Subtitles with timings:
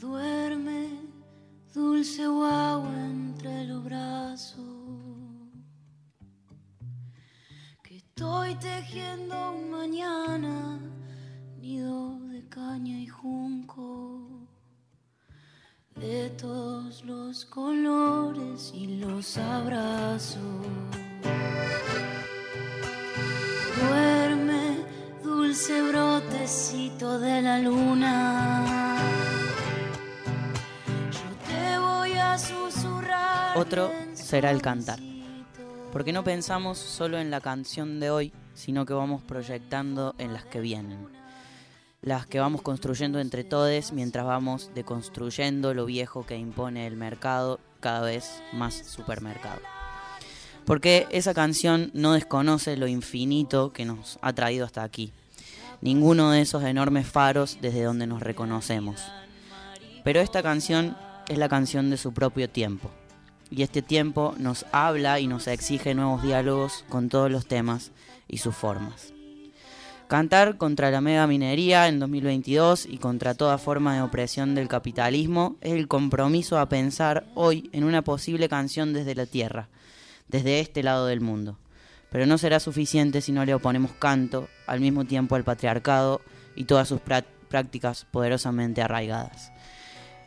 [0.00, 0.90] Duerme,
[1.74, 4.64] dulce guau entre los brazos.
[7.82, 10.57] Que estoy tejiendo un mañana,
[33.58, 35.00] Otro será el cantar.
[35.90, 40.44] Porque no pensamos solo en la canción de hoy, sino que vamos proyectando en las
[40.44, 41.08] que vienen.
[42.00, 47.58] Las que vamos construyendo entre todos mientras vamos deconstruyendo lo viejo que impone el mercado,
[47.80, 49.60] cada vez más supermercado.
[50.64, 55.12] Porque esa canción no desconoce lo infinito que nos ha traído hasta aquí.
[55.80, 59.02] Ninguno de esos enormes faros desde donde nos reconocemos.
[60.04, 60.96] Pero esta canción
[61.28, 62.88] es la canción de su propio tiempo.
[63.50, 67.92] Y este tiempo nos habla y nos exige nuevos diálogos con todos los temas
[68.28, 69.12] y sus formas.
[70.08, 75.56] Cantar contra la mega minería en 2022 y contra toda forma de opresión del capitalismo
[75.60, 79.68] es el compromiso a pensar hoy en una posible canción desde la tierra,
[80.28, 81.58] desde este lado del mundo.
[82.10, 86.22] Pero no será suficiente si no le oponemos canto al mismo tiempo al patriarcado
[86.56, 89.52] y todas sus prácticas poderosamente arraigadas.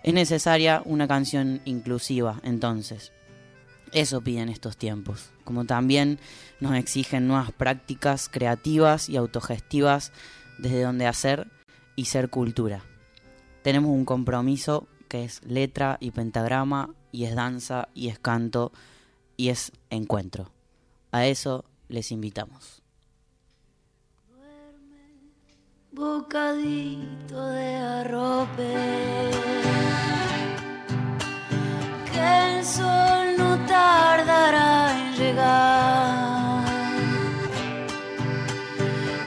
[0.03, 3.11] Es necesaria una canción inclusiva, entonces.
[3.91, 6.17] Eso piden estos tiempos, como también
[6.59, 10.11] nos exigen nuevas prácticas creativas y autogestivas
[10.57, 11.47] desde donde hacer
[11.95, 12.83] y ser cultura.
[13.63, 18.72] Tenemos un compromiso que es letra y pentagrama, y es danza, y es canto,
[19.35, 20.52] y es encuentro.
[21.11, 22.81] A eso les invitamos.
[25.92, 28.74] Bocadito de arrope.
[32.12, 36.66] Que el sol no tardará en llegar.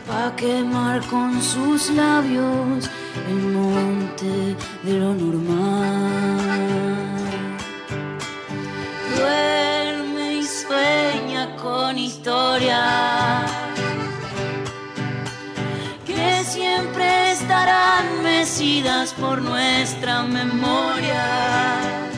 [0.07, 2.91] Pa' quemar con sus labios
[3.29, 6.41] el monte de lo normal.
[9.17, 13.54] Duerme y sueña con historia
[17.45, 22.09] estarán mecidas por nuestra memoria.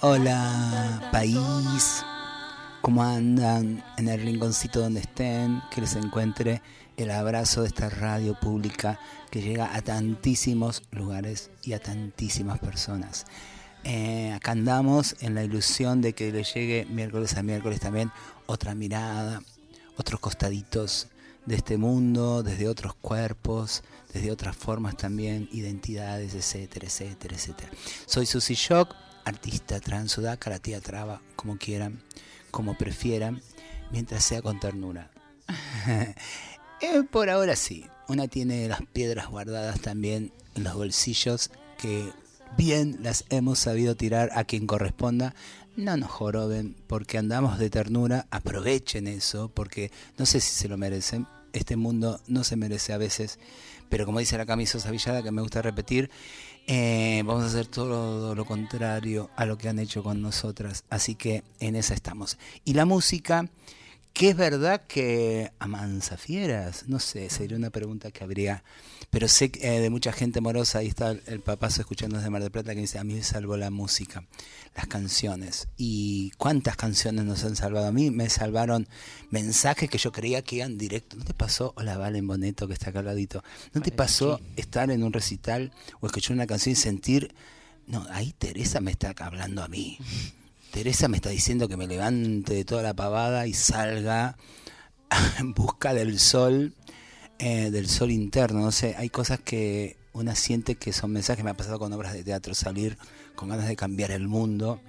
[0.00, 2.02] Hola, país.
[2.80, 5.60] ¿Cómo andan en el rinconcito donde estén?
[5.70, 6.62] Que les encuentre
[6.96, 8.98] el abrazo de esta radio pública
[9.30, 13.26] que llega a tantísimos lugares y a tantísimas personas.
[13.82, 18.10] Eh, acá andamos en la ilusión de que le llegue miércoles a miércoles también
[18.46, 19.42] otra mirada,
[19.98, 21.08] otros costaditos
[21.44, 23.82] de este mundo, desde otros cuerpos,
[24.14, 27.70] desde otras formas también, identidades, etcétera, etcétera, etcétera.
[28.06, 28.94] Soy Susi Shock,
[29.24, 32.00] artista trans sudaca, la tía traba, como quieran,
[32.52, 33.42] como prefieran,
[33.90, 35.10] mientras sea con ternura.
[36.80, 42.12] Eh, por ahora sí, una tiene las piedras guardadas también en los bolsillos que
[42.58, 45.34] bien las hemos sabido tirar a quien corresponda.
[45.76, 50.76] No nos joroben porque andamos de ternura, aprovechen eso porque no sé si se lo
[50.76, 51.26] merecen.
[51.54, 53.38] Este mundo no se merece a veces,
[53.88, 56.10] pero como dice la camisa Villada, que me gusta repetir,
[56.66, 60.84] eh, vamos a hacer todo lo contrario a lo que han hecho con nosotras.
[60.90, 62.38] Así que en esa estamos.
[62.64, 63.48] Y la música
[64.14, 68.62] que es verdad que amansa fieras, no sé, sería una pregunta que habría,
[69.10, 72.52] pero sé eh, de mucha gente morosa, ahí está el papazo escuchando desde Mar del
[72.52, 74.24] Plata que dice, a mí me salvó la música,
[74.76, 78.86] las canciones, y cuántas canciones nos han salvado, a mí me salvaron
[79.30, 82.90] mensajes que yo creía que iban directo, ¿no te pasó, hola Valen Boneto que está
[82.90, 83.42] acá al ladito,
[83.72, 87.34] ¿no te pasó estar en un recital o escuchar una canción y sentir,
[87.88, 89.98] no, ahí Teresa me está hablando a mí?
[90.74, 94.36] Teresa me está diciendo que me levante de toda la pavada y salga
[95.38, 96.74] en busca del sol,
[97.38, 98.58] eh, del sol interno.
[98.58, 101.44] No sé, hay cosas que una siente que son mensajes.
[101.44, 102.98] Me ha pasado con obras de teatro, salir
[103.36, 104.80] con ganas de cambiar el mundo.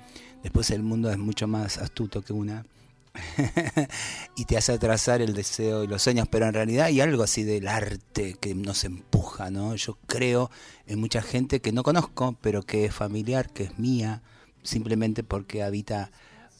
[0.42, 2.66] Después el mundo es mucho más astuto que una.
[4.36, 7.44] y te hace atrasar el deseo y los sueños, pero en realidad hay algo así
[7.44, 9.76] del arte que nos empuja, ¿no?
[9.76, 10.50] Yo creo
[10.88, 14.24] en mucha gente que no conozco, pero que es familiar, que es mía,
[14.66, 16.12] simplemente porque habita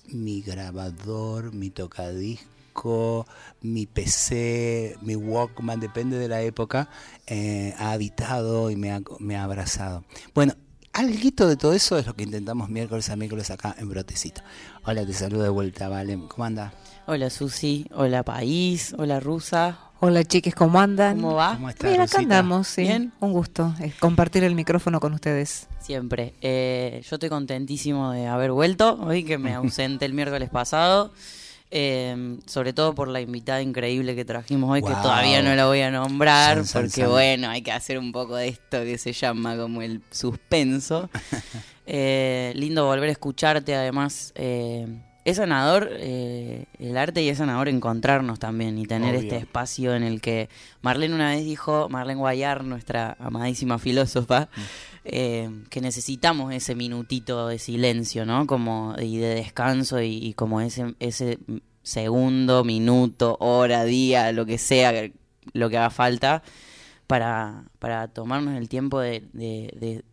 [0.08, 3.26] mi grabador, mi tocadisco,
[3.62, 6.90] mi PC, mi Walkman, depende de la época,
[7.28, 10.06] eh, ha habitado y me ha, me ha abrazado.
[10.34, 10.54] Bueno,
[10.94, 14.42] algo de todo eso es lo que intentamos miércoles a miércoles acá en Brotecito.
[14.86, 16.18] Hola, te saludo de vuelta, Vale.
[16.30, 16.74] ¿Cómo anda?
[17.06, 17.86] Hola, Susi.
[17.94, 18.96] Hola, país.
[18.98, 19.78] Hola, Rusa.
[20.08, 21.20] Hola chiques, ¿cómo andan?
[21.20, 21.56] ¿Cómo va?
[21.56, 22.38] ¿Cómo estás, Bien, acá Rosita?
[22.38, 22.84] andamos, sí.
[22.84, 23.12] Bien.
[23.20, 25.68] Un gusto eh, compartir el micrófono con ustedes.
[25.80, 26.36] Siempre.
[26.42, 31.12] Eh, yo estoy contentísimo de haber vuelto hoy, que me ausenté el miércoles pasado.
[31.72, 35.82] Eh, sobre todo por la invitada increíble que trajimos hoy, que todavía no la voy
[35.82, 37.10] a nombrar, San, san, porque san.
[37.10, 41.10] bueno, hay que hacer un poco de esto que se llama como el suspenso.
[41.88, 44.34] Eh, lindo volver a escucharte, además.
[45.26, 49.22] Es sanador eh, el arte y es sanador encontrarnos también y tener Obvio.
[49.24, 50.48] este espacio en el que
[50.82, 54.48] Marlene una vez dijo, Marlene Guayar, nuestra amadísima filósofa,
[55.04, 58.48] eh, que necesitamos ese minutito de silencio, ¿no?
[58.48, 61.40] Como y de descanso y, y como ese ese
[61.84, 65.10] segundo, minuto, hora, día, lo que sea,
[65.54, 66.42] lo que haga falta
[67.08, 70.04] para, para tomarnos el tiempo de, de- de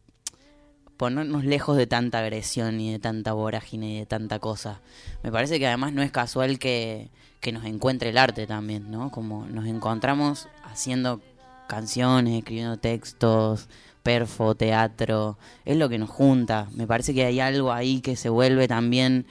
[1.03, 4.81] ponernos lejos de tanta agresión y de tanta vorágine y de tanta cosa.
[5.25, 7.09] Me parece que además no es casual que,
[7.41, 9.11] que nos encuentre el arte también, ¿no?
[9.11, 11.21] Como nos encontramos haciendo
[11.67, 13.69] canciones, escribiendo textos,
[14.05, 16.69] perfo, teatro, es lo que nos junta.
[16.71, 19.27] Me parece que hay algo ahí que se vuelve también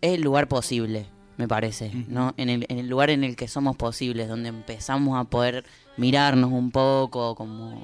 [0.00, 2.34] es el lugar posible, me parece, ¿no?
[2.36, 5.64] En el, en el lugar en el que somos posibles, donde empezamos a poder
[5.96, 7.80] mirarnos un poco, como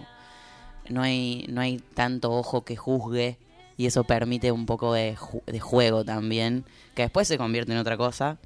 [0.90, 3.38] no hay, no hay tanto ojo que juzgue
[3.76, 7.78] y eso permite un poco de, ju- de juego también, que después se convierte en
[7.78, 8.38] otra cosa,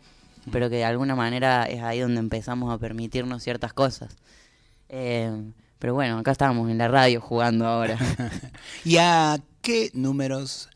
[0.50, 4.16] pero que de alguna manera es ahí donde empezamos a permitirnos ciertas cosas.
[4.88, 5.30] Eh,
[5.78, 7.96] pero bueno, acá estamos en la radio jugando ahora.
[8.84, 10.68] ¿Y a qué números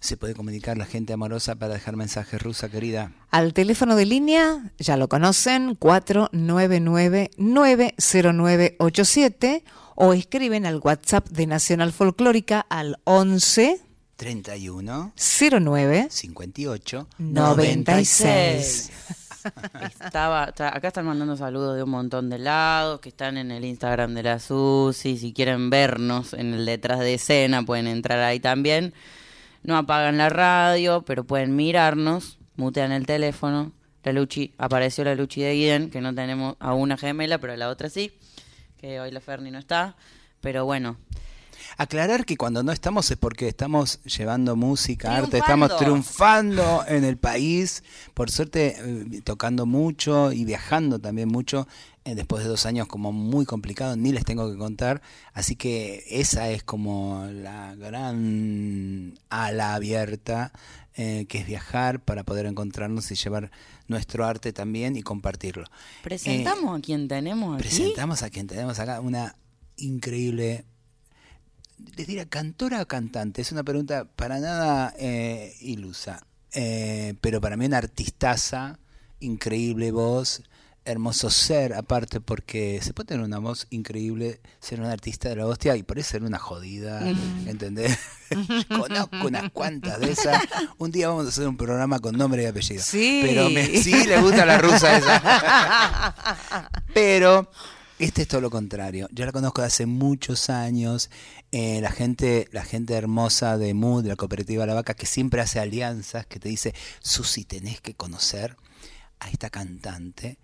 [0.00, 3.12] se puede comunicar la gente amorosa para dejar mensajes rusa querida?
[3.30, 5.78] Al teléfono de línea, ya lo conocen,
[8.48, 9.62] 499-90987
[10.02, 13.80] o escriben al WhatsApp de Nacional Folclórica al 11
[14.16, 18.90] 31 09 58 96.
[20.04, 23.64] Estaba, está- acá están mandando saludos de un montón de lados, que están en el
[23.64, 28.40] Instagram de la Susi, si quieren vernos en el detrás de escena pueden entrar ahí
[28.40, 28.92] también.
[29.62, 33.72] No apagan la radio, pero pueden mirarnos, mutean el teléfono.
[34.02, 37.56] La Luchi, apareció la Luchi de Guiden, que no tenemos a una gemela, pero a
[37.58, 38.12] la otra sí,
[38.80, 39.94] que hoy la Ferni no está.
[40.40, 40.96] Pero bueno,
[41.76, 47.16] Aclarar que cuando no estamos es porque estamos llevando música, arte, estamos triunfando en el
[47.16, 47.84] país,
[48.14, 51.68] por suerte eh, tocando mucho y viajando también mucho,
[52.04, 55.00] eh, después de dos años como muy complicado, ni les tengo que contar,
[55.32, 60.52] así que esa es como la gran ala abierta,
[60.94, 63.50] eh, que es viajar para poder encontrarnos y llevar
[63.86, 65.64] nuestro arte también y compartirlo.
[66.02, 67.68] presentamos a quien tenemos aquí.
[67.68, 69.36] Presentamos a quien tenemos acá una
[69.76, 70.64] increíble.
[71.96, 73.40] Les diría, ¿cantora o cantante?
[73.40, 76.26] Es una pregunta para nada eh, ilusa.
[76.52, 78.78] Eh, pero para mí una artistaza,
[79.20, 80.42] increíble voz,
[80.84, 85.46] hermoso ser, aparte porque se puede tener una voz increíble, ser un artista de la
[85.46, 87.02] hostia y por eso ser una jodida,
[87.46, 87.98] ¿entendés?
[88.68, 90.42] Conozco unas cuantas de esas.
[90.78, 92.82] Un día vamos a hacer un programa con nombre y apellido.
[92.82, 93.20] Sí.
[93.24, 96.14] Pero me, sí, le gusta la rusa esa.
[96.94, 97.50] Pero
[97.98, 99.08] este es todo lo contrario.
[99.12, 101.10] Yo la conozco de hace muchos años.
[101.52, 105.42] Eh, la gente, la gente hermosa de MUD, de la cooperativa La Vaca, que siempre
[105.42, 108.56] hace alianzas, que te dice, Susi, tenés que conocer
[109.18, 110.38] a esta cantante.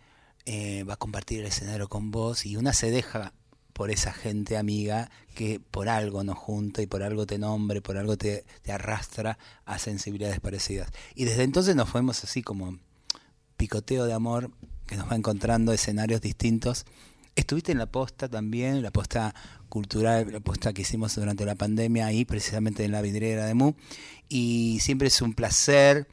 [0.47, 3.33] Eh, va a compartir el escenario con vos y una se deja
[3.73, 7.99] por esa gente amiga que por algo nos junta y por algo te nombre, por
[7.99, 10.89] algo te, te arrastra a sensibilidades parecidas.
[11.15, 12.79] Y desde entonces nos fuimos así como
[13.57, 14.51] picoteo de amor
[14.87, 16.87] que nos va encontrando escenarios distintos.
[17.35, 19.35] Estuviste en la posta también, la posta
[19.69, 23.75] cultural, la posta que hicimos durante la pandemia ahí, precisamente en la vidriera de Mu.
[24.29, 26.09] Y siempre es un placer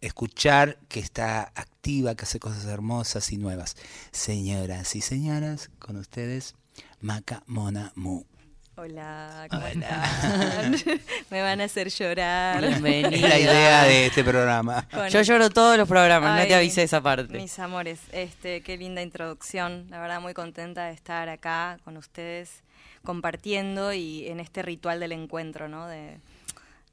[0.00, 3.76] escuchar que está activa, que hace cosas hermosas y nuevas.
[4.12, 6.54] Señoras y señoras, con ustedes,
[7.00, 8.24] Maca Mona Mu.
[8.78, 10.76] Hola, ¿cómo están?
[11.30, 12.60] Me van a hacer llorar.
[12.60, 13.08] Bienvenida.
[13.08, 14.86] Es la idea de este programa.
[15.08, 17.38] Yo lloro todos los programas, no te Ay, avisé esa parte.
[17.38, 19.86] Mis amores, este, qué linda introducción.
[19.88, 22.64] La verdad, muy contenta de estar acá con ustedes
[23.02, 25.86] compartiendo y en este ritual del encuentro, ¿no?
[25.86, 26.20] De,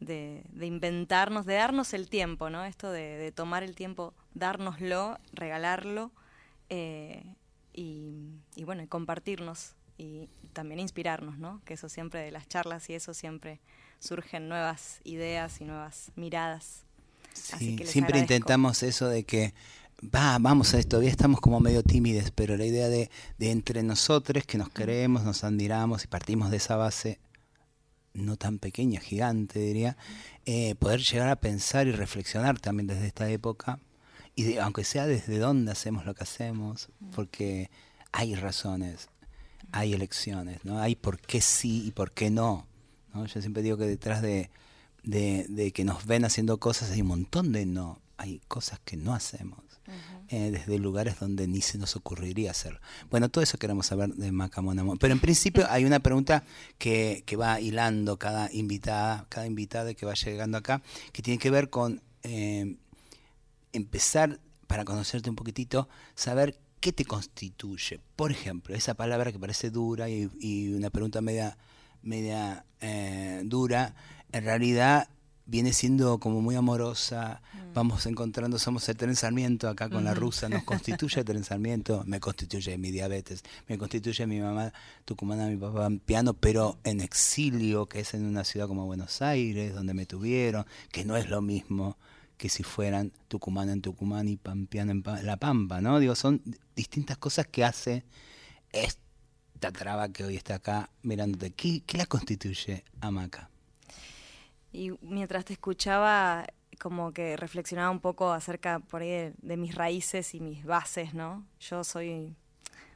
[0.06, 2.64] de, de inventarnos, de darnos el tiempo, ¿no?
[2.66, 6.12] Esto de, de tomar el tiempo, dárnoslo, regalarlo
[6.70, 7.24] eh,
[7.74, 11.62] y, y bueno, y compartirnos y también inspirarnos, ¿no?
[11.66, 13.60] Que eso siempre de las charlas y eso siempre
[14.00, 16.86] surgen nuevas ideas y nuevas miradas.
[17.52, 18.20] Así Sí, que siempre agradezco.
[18.20, 19.54] intentamos eso de que,
[20.04, 23.84] va, vamos a esto, todavía estamos como medio tímides, pero la idea de, de entre
[23.84, 27.20] nosotros, que nos queremos, nos admiramos y partimos de esa base
[28.14, 29.98] no tan pequeña, gigante diría,
[30.46, 33.80] eh, poder llegar a pensar y reflexionar también desde esta época,
[34.36, 37.70] y de- aunque sea desde dónde hacemos lo que hacemos, porque
[38.12, 39.10] hay razones,
[39.72, 40.80] hay elecciones, ¿no?
[40.80, 42.68] Hay por qué sí y por qué no.
[43.14, 43.26] ¿no?
[43.26, 44.50] Yo siempre digo que detrás de,
[45.04, 48.00] de, de que nos ven haciendo cosas hay un montón de no.
[48.18, 49.60] Hay cosas que no hacemos.
[50.30, 52.80] Eh, desde lugares donde ni se nos ocurriría hacerlo.
[53.10, 54.96] Bueno, todo eso queremos saber de Macamonamo.
[54.98, 56.44] Pero en principio hay una pregunta
[56.78, 61.70] que, va hilando cada invitada, cada invitada que va llegando acá, que tiene que ver
[61.70, 62.78] con eh,
[63.74, 68.00] empezar, para conocerte un poquitito, saber qué te constituye.
[68.16, 71.58] Por ejemplo, esa palabra que parece dura y, y una pregunta media,
[72.02, 73.96] media eh, dura,
[74.32, 75.10] en realidad
[75.46, 77.42] viene siendo como muy amorosa,
[77.74, 82.04] vamos encontrando, somos el tren Sarmiento acá con la rusa, nos constituye el tren Sarmiento,
[82.06, 84.74] me constituye mi diabetes, me constituye mi mamá
[85.06, 89.74] tucumana, mi papá piano, pero en exilio, que es en una ciudad como Buenos Aires,
[89.74, 91.98] donde me tuvieron, que no es lo mismo
[92.38, 96.00] que si fueran tucumana en Tucumán y pampeano en La Pampa, ¿no?
[96.00, 96.42] Digo, son
[96.76, 98.04] distintas cosas que hace
[98.72, 101.52] esta traba que hoy está acá mirándote.
[101.52, 103.50] ¿Qué, qué la constituye a Maca?
[104.74, 106.46] Y mientras te escuchaba,
[106.80, 111.14] como que reflexionaba un poco acerca por ahí de, de mis raíces y mis bases,
[111.14, 111.46] ¿no?
[111.60, 112.36] Yo soy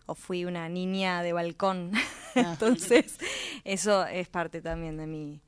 [0.08, 1.92] o fui una niña de balcón,
[2.36, 3.18] entonces
[3.64, 5.42] eso es parte también de mi,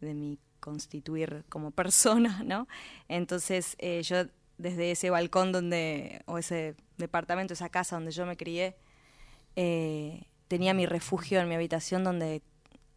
[0.00, 2.66] de mi constituir como persona, ¿no?
[3.08, 4.24] Entonces eh, yo
[4.56, 8.76] desde ese balcón donde, o ese departamento, esa casa donde yo me crié,
[9.56, 12.42] eh, tenía mi refugio en mi habitación donde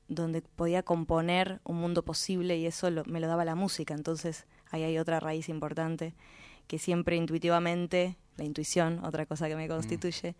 [0.07, 3.93] donde podía componer un mundo posible y eso lo- me lo daba la música.
[3.93, 6.13] Entonces ahí hay otra raíz importante
[6.67, 10.35] que siempre intuitivamente, la intuición, otra cosa que me constituye,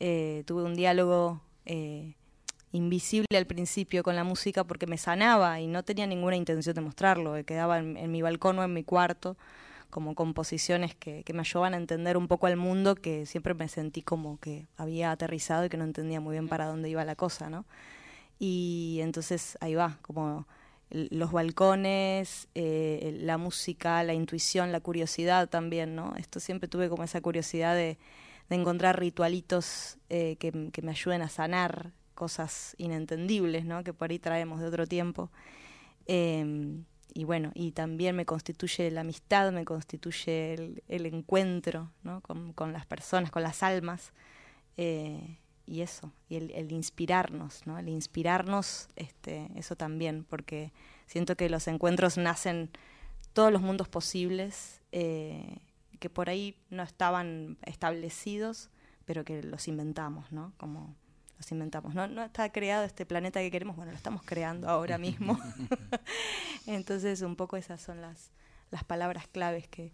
[0.00, 2.14] eh, tuve un diálogo eh,
[2.72, 6.80] invisible al principio con la música porque me sanaba y no tenía ninguna intención de
[6.80, 7.36] mostrarlo.
[7.36, 9.36] eh, Quedaba en, en mi balcón o en mi cuarto
[9.90, 13.68] como composiciones que, que me ayudaban a entender un poco al mundo que siempre me
[13.68, 17.16] sentí como que había aterrizado y que no entendía muy bien para dónde iba la
[17.16, 17.64] cosa, ¿no?
[18.38, 20.46] Y entonces ahí va, como
[20.90, 26.14] los balcones, eh, la música, la intuición, la curiosidad también, ¿no?
[26.16, 27.98] Esto siempre tuve como esa curiosidad de,
[28.48, 33.84] de encontrar ritualitos eh, que, que me ayuden a sanar cosas inentendibles, ¿no?
[33.84, 35.30] Que por ahí traemos de otro tiempo.
[36.06, 36.82] Eh,
[37.14, 40.54] y bueno, y también me constituye la amistad, me constituye
[40.86, 42.20] el, encuentro, ¿no?
[42.20, 44.12] Con, con las personas, con las almas.
[44.76, 45.38] Eh,
[45.68, 47.78] y eso, y el, el inspirarnos, ¿no?
[47.78, 50.72] El inspirarnos, este, eso también, porque
[51.06, 52.70] siento que los encuentros nacen
[53.34, 55.58] todos los mundos posibles, eh,
[56.00, 58.70] que por ahí no estaban establecidos,
[59.04, 60.54] pero que los inventamos, ¿no?
[60.56, 60.96] Como
[61.36, 61.94] los inventamos.
[61.94, 65.38] No, no está creado este planeta que queremos, bueno, lo estamos creando ahora mismo.
[66.66, 68.30] Entonces, un poco esas son las,
[68.70, 69.92] las palabras claves que,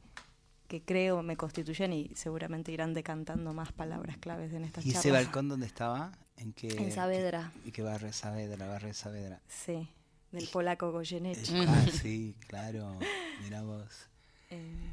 [0.69, 5.11] que creo me constituyen y seguramente irán decantando más palabras claves en estas ¿Y ese
[5.11, 6.13] balcón dónde estaba?
[6.37, 6.69] ¿En qué?
[6.69, 7.53] En Saavedra.
[7.65, 8.67] ¿Y qué barrio Saavedra?
[8.67, 9.41] Barrio Saavedra.
[9.49, 9.89] Sí,
[10.33, 11.53] del polaco Goyeneche.
[11.69, 12.99] Ah, sí, claro.
[13.43, 14.09] Mira vos.
[14.51, 14.91] Eh,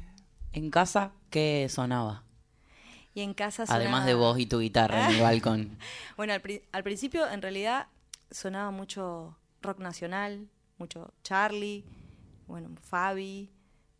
[0.52, 2.22] En casa, ¿qué sonaba?
[3.14, 5.76] y en casa Además de vos y tu guitarra en el balcón.
[6.16, 7.88] Bueno, al, pri- al principio en realidad
[8.30, 10.48] sonaba mucho rock nacional,
[10.78, 11.84] mucho Charlie,
[12.46, 13.50] bueno, Fabi,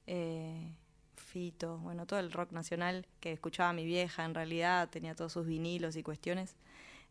[0.06, 0.74] eh,
[1.32, 5.46] Fito, bueno, todo el rock nacional que escuchaba mi vieja en realidad, tenía todos sus
[5.46, 6.56] vinilos y cuestiones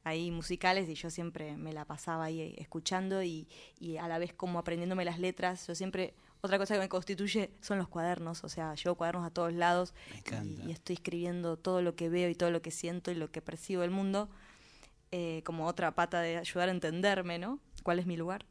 [0.03, 3.47] ahí musicales y yo siempre me la pasaba ahí eh, escuchando y,
[3.79, 5.65] y a la vez como aprendiéndome las letras.
[5.65, 9.31] Yo siempre, otra cosa que me constituye son los cuadernos, o sea, llevo cuadernos a
[9.31, 12.69] todos lados Me y, y estoy escribiendo todo lo que veo y todo lo que
[12.69, 14.29] siento y lo que percibo del mundo
[15.11, 17.59] eh, como otra pata de ayudar a entenderme, ¿no?
[17.81, 18.45] ¿Cuál es mi lugar?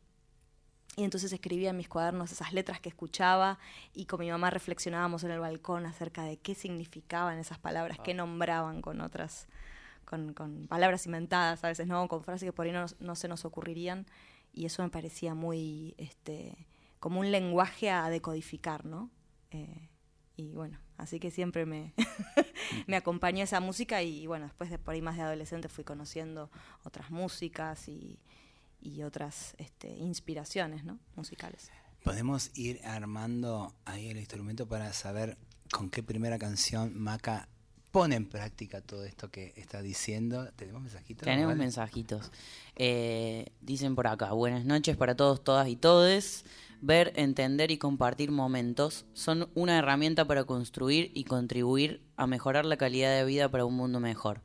[0.96, 3.58] Y entonces escribía en mis cuadernos esas letras que escuchaba
[3.94, 8.12] y con mi mamá reflexionábamos en el balcón acerca de qué significaban esas palabras, qué
[8.12, 9.46] nombraban con otras,
[10.04, 12.06] con, con palabras inventadas a veces, ¿no?
[12.08, 14.06] Con frases que por ahí no, no se nos ocurrirían
[14.52, 16.66] y eso me parecía muy, este,
[16.98, 19.10] como un lenguaje a decodificar, ¿no?
[19.52, 19.88] Eh,
[20.36, 21.94] y bueno, así que siempre me,
[22.86, 26.50] me acompañó esa música y bueno, después de por ahí más de adolescente fui conociendo
[26.82, 28.18] otras músicas y,
[28.80, 30.98] y otras este, inspiraciones ¿no?
[31.16, 31.70] musicales.
[32.04, 35.36] Podemos ir armando ahí el instrumento para saber
[35.70, 37.48] con qué primera canción Maca
[37.90, 40.48] pone en práctica todo esto que está diciendo.
[40.56, 41.24] ¿Tenemos mensajitos?
[41.24, 41.58] Tenemos Vale.
[41.58, 42.30] mensajitos.
[42.76, 46.44] Eh, dicen por acá, buenas noches para todos, todas y todes.
[46.82, 52.78] Ver, entender y compartir momentos son una herramienta para construir y contribuir a mejorar la
[52.78, 54.42] calidad de vida para un mundo mejor.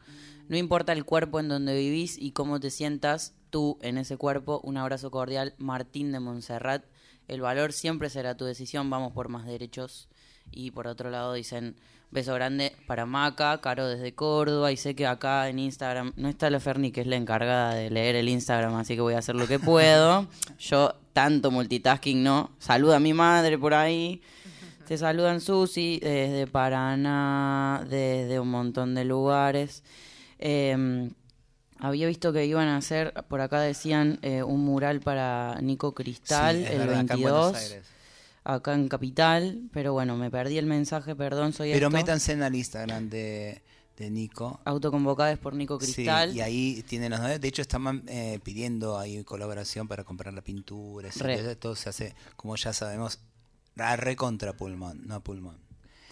[0.50, 4.60] No importa el cuerpo en donde vivís y cómo te sientas tú en ese cuerpo,
[4.66, 6.84] un abrazo cordial, Martín de Montserrat.
[7.30, 10.10] El valor siempre será tu decisión, vamos por más derechos.
[10.52, 11.78] Y por otro lado dicen,
[12.12, 14.74] beso grande para Maca, Caro desde Córdoba.
[14.74, 17.90] Y sé que acá en Instagram no está la Ferni, que es la encargada de
[17.90, 20.28] leer el Instagram, así que voy a hacer lo que puedo.
[20.60, 22.52] Yo tanto multitasking no.
[22.60, 24.22] Saluda a mi madre por ahí.
[24.86, 29.82] Te saludan Susi desde Paraná, desde un montón de lugares.
[30.40, 31.10] Eh,
[31.88, 36.58] había visto que iban a hacer, por acá decían, eh, un mural para Nico Cristal
[36.58, 37.88] Sí, el verdad, acá en Buenos 22, Aires.
[38.44, 41.98] acá en Capital, pero bueno, me perdí el mensaje, perdón, soy Pero esto.
[41.98, 43.62] métanse en el Instagram de,
[43.98, 44.60] de Nico.
[44.66, 46.32] Autoconvocadas por Nico Cristal.
[46.32, 47.42] Sí, y ahí tienen los novedades.
[47.42, 51.10] De hecho, están eh, pidiendo ahí colaboración para comprar la pintura.
[51.60, 53.20] Todo se hace, como ya sabemos,
[53.78, 55.65] a recontra pulmón, no a pulmón.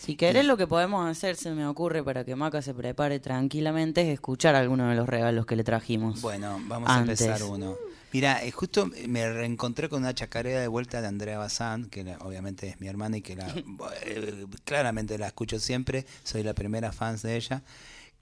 [0.03, 4.01] Si querés, lo que podemos hacer, se me ocurre, para que Maca se prepare tranquilamente,
[4.01, 6.21] es escuchar alguno de los regalos que le trajimos.
[6.21, 7.21] Bueno, vamos Antes.
[7.21, 7.77] a empezar uno.
[8.11, 12.17] Mira, eh, justo me reencontré con una chacarera de vuelta de Andrea Bazán, que la-
[12.17, 13.47] obviamente es mi hermana y que la,
[14.05, 17.61] eh, claramente la escucho siempre, soy la primera fan de ella,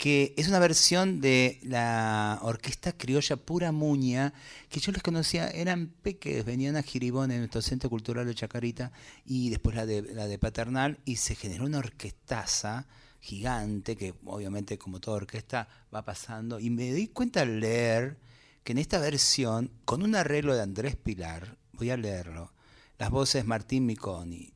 [0.01, 4.33] que es una versión de la orquesta criolla Pura Muña,
[4.67, 8.91] que yo les conocía, eran peques, venían a Giribón en nuestro centro cultural de Chacarita,
[9.27, 12.87] y después la de, la de Paternal, y se generó una orquestaza
[13.19, 18.17] gigante, que obviamente como toda orquesta va pasando, y me di cuenta al leer
[18.63, 22.51] que en esta versión, con un arreglo de Andrés Pilar, voy a leerlo,
[22.97, 24.51] las voces Martín Miconi,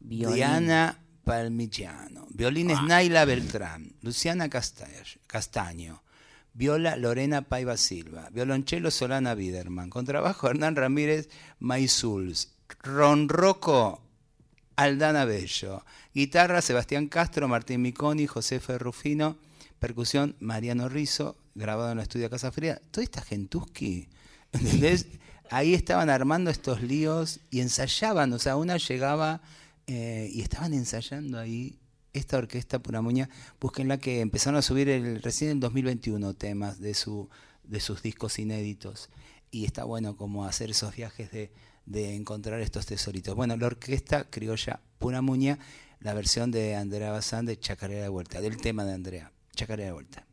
[0.00, 0.36] Violín.
[0.36, 4.88] Diana Palmigiano, violines Naila Beltrán, Luciana Casta-
[5.26, 6.02] Castaño,
[6.54, 14.00] viola Lorena Paiva Silva, violonchelo Solana Biderman, contrabajo Hernán Ramírez Maizuls, ronroco
[14.76, 19.36] Aldana Bello, guitarra Sebastián Castro, Martín Miconi, José Ferrufino,
[19.78, 22.80] percusión Mariano Rizzo, grabado en el estudio Casa Fría.
[22.90, 24.08] Toda esta gentuski,
[24.52, 25.06] ¿entendés?
[25.50, 29.40] Ahí estaban armando estos líos y ensayaban, o sea, una llegaba
[29.88, 31.78] eh, y estaban ensayando ahí
[32.12, 33.30] esta orquesta Pura Muña.
[33.58, 37.30] Búsquenla que empezaron a subir el, recién en 2021 temas de, su,
[37.64, 39.08] de sus discos inéditos.
[39.50, 41.50] Y está bueno como hacer esos viajes de,
[41.86, 43.34] de encontrar estos tesoritos.
[43.34, 45.58] Bueno, la orquesta criolla Pura Muña,
[46.00, 49.92] la versión de Andrea Bazán de Chacarera de Vuelta, del tema de Andrea, Chacarera de
[49.92, 50.26] Vuelta.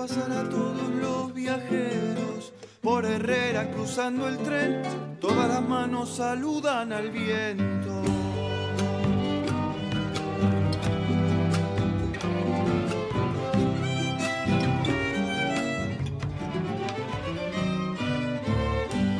[0.00, 4.82] Ve pasar a todos los viajeros por Herrera cruzando el tren.
[5.20, 8.02] Todas las manos saludan al viento.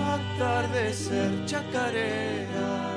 [0.03, 2.91] Atardecer chacarera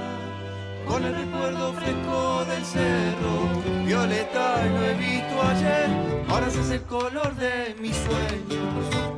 [0.87, 7.35] con el recuerdo fresco del cerro, violeta lo he visto ayer, ahora es el color
[7.35, 9.12] de mis sueños.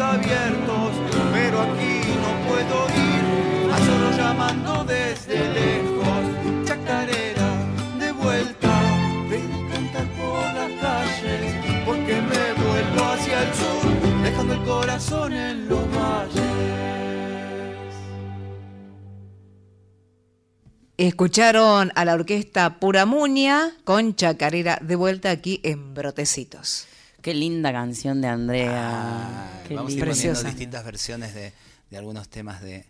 [0.00, 0.92] abiertos,
[1.32, 7.50] pero aquí no puedo ir, a solo llamando desde lejos, chacarera
[7.98, 8.72] de vuelta,
[9.30, 11.54] ven a cantar por las calles,
[11.84, 16.42] porque me vuelvo hacia el sur, dejando el corazón en los valles.
[20.96, 26.86] Escucharon a la orquesta Puramuña con Chacarera de vuelta aquí en Brotecitos.
[27.24, 28.70] Qué linda canción de Andrea.
[28.76, 31.54] Ah, Qué vamos a ir poniendo distintas versiones de,
[31.90, 32.84] de algunos temas de...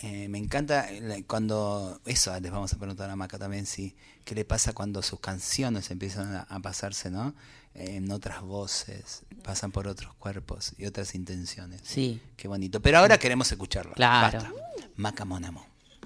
[0.00, 1.98] eh, me encanta la- cuando...
[2.04, 5.90] Eso les vamos a preguntar a Maca también, si qué le pasa cuando sus canciones
[5.90, 7.34] empiezan a, a pasarse, ¿no?
[7.72, 11.80] En otras voces, pasan por otros cuerpos y otras intenciones.
[11.82, 12.20] Sí.
[12.36, 12.80] Qué bonito.
[12.82, 13.94] Pero ahora queremos escucharlo.
[13.94, 14.40] Claro.
[14.40, 14.52] Basta.
[14.96, 15.64] Maca Monamo.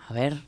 [0.09, 0.41] A ver.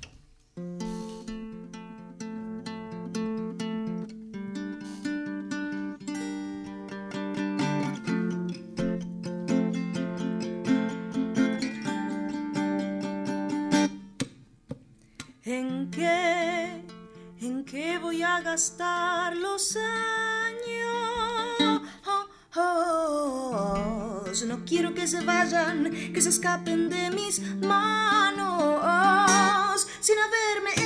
[18.57, 20.57] Gastar los años?
[24.47, 28.87] No quiero que se vayan, que se escapen de mis manos
[30.01, 30.86] sin haberme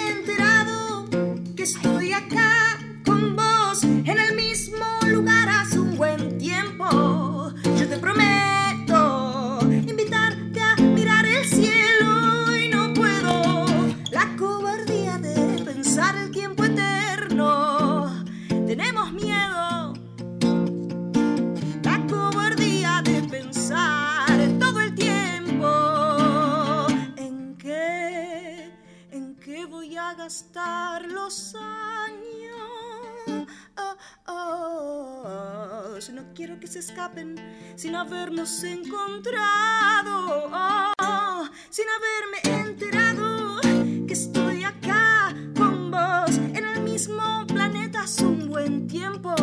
[36.40, 37.35] quiero que se escapen
[37.76, 40.48] sin habernos encontrado.
[40.50, 43.61] Oh, sin haberme enterado
[44.07, 49.35] que estoy acá con vos en el mismo planeta hace un buen tiempo.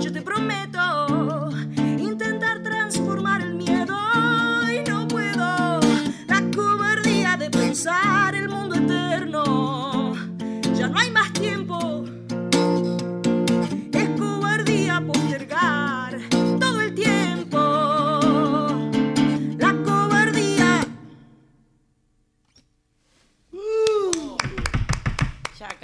[0.00, 1.50] Yo te prometo
[1.98, 3.98] intentar transformar el miedo
[4.72, 5.80] y no puedo.
[6.28, 8.15] La cobardía de pensar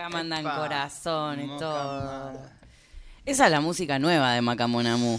[0.07, 0.57] acá mandan Epa.
[0.59, 2.33] corazones, todo.
[3.25, 5.19] Esa es la música nueva de Macamonamu.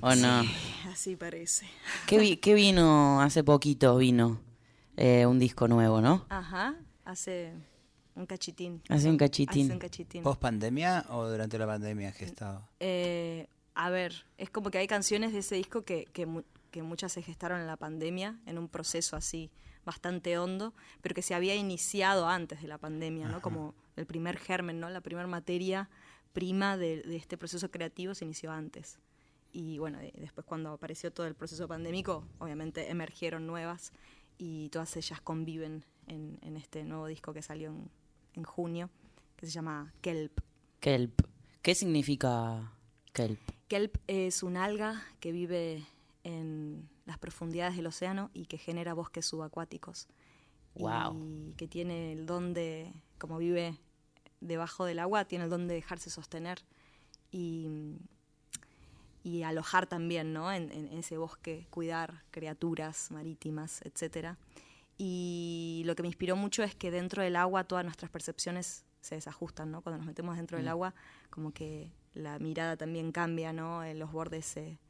[0.00, 0.42] ¿O no?
[0.92, 1.66] Así parece.
[2.06, 3.96] ¿Qué, vi- qué vino hace poquito?
[3.96, 4.40] Vino
[4.96, 6.26] eh, un disco nuevo, ¿no?
[6.28, 7.52] Ajá, hace
[8.16, 8.82] un cachitín.
[8.88, 9.66] Hace un cachitín.
[9.66, 10.22] Hace un cachitín.
[10.24, 12.68] ¿Post pandemia o durante la pandemia que estaba?
[12.80, 16.26] Eh, a ver, es como que hay canciones de ese disco que, que,
[16.72, 19.50] que muchas se gestaron en la pandemia, en un proceso así
[19.84, 23.40] bastante hondo, pero que se había iniciado antes de la pandemia, ¿no?
[23.42, 24.88] Como el primer germen, ¿no?
[24.90, 25.88] La primera materia
[26.32, 28.98] prima de, de este proceso creativo se inició antes.
[29.52, 33.92] Y bueno, de- después cuando apareció todo el proceso pandémico, obviamente emergieron nuevas
[34.36, 37.88] y todas ellas conviven en, en este nuevo disco que salió en,
[38.34, 38.90] en junio,
[39.36, 40.40] que se llama Kelp.
[40.80, 41.20] Kelp.
[41.62, 42.72] ¿Qué significa
[43.12, 43.40] kelp?
[43.68, 45.86] Kelp es un alga que vive
[46.24, 46.63] en
[47.14, 50.08] las profundidades del océano y que genera bosques subacuáticos.
[50.74, 51.14] Guau.
[51.16, 53.78] Y que tiene el don de, como vive
[54.40, 56.64] debajo del agua, tiene el don de dejarse sostener
[57.30, 57.68] y,
[59.22, 60.52] y alojar también, ¿no?
[60.52, 64.36] En, en ese bosque, cuidar criaturas marítimas, etcétera.
[64.98, 69.14] Y lo que me inspiró mucho es que dentro del agua todas nuestras percepciones se
[69.14, 69.82] desajustan, ¿no?
[69.82, 70.94] Cuando nos metemos dentro del agua,
[71.30, 73.84] como que la mirada también cambia, ¿no?
[73.84, 74.80] Eh, Los bordes se,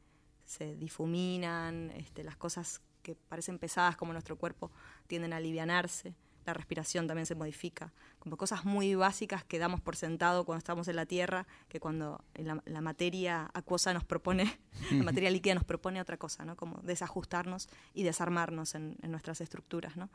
[0.45, 4.71] se difuminan, este, las cosas que parecen pesadas como nuestro cuerpo
[5.07, 9.95] tienden a alivianarse, la respiración también se modifica, como cosas muy básicas que damos por
[9.95, 14.59] sentado cuando estamos en la tierra, que cuando la, la materia acuosa nos propone,
[14.91, 16.55] la materia líquida nos propone otra cosa, ¿no?
[16.55, 20.09] Como desajustarnos y desarmarnos en, en nuestras estructuras, ¿no?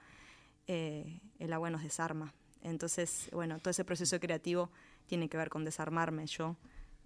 [0.69, 2.33] Eh, el agua nos desarma.
[2.63, 4.71] Entonces, bueno, todo ese proceso creativo
[5.07, 6.57] tiene que ver con desarmarme yo,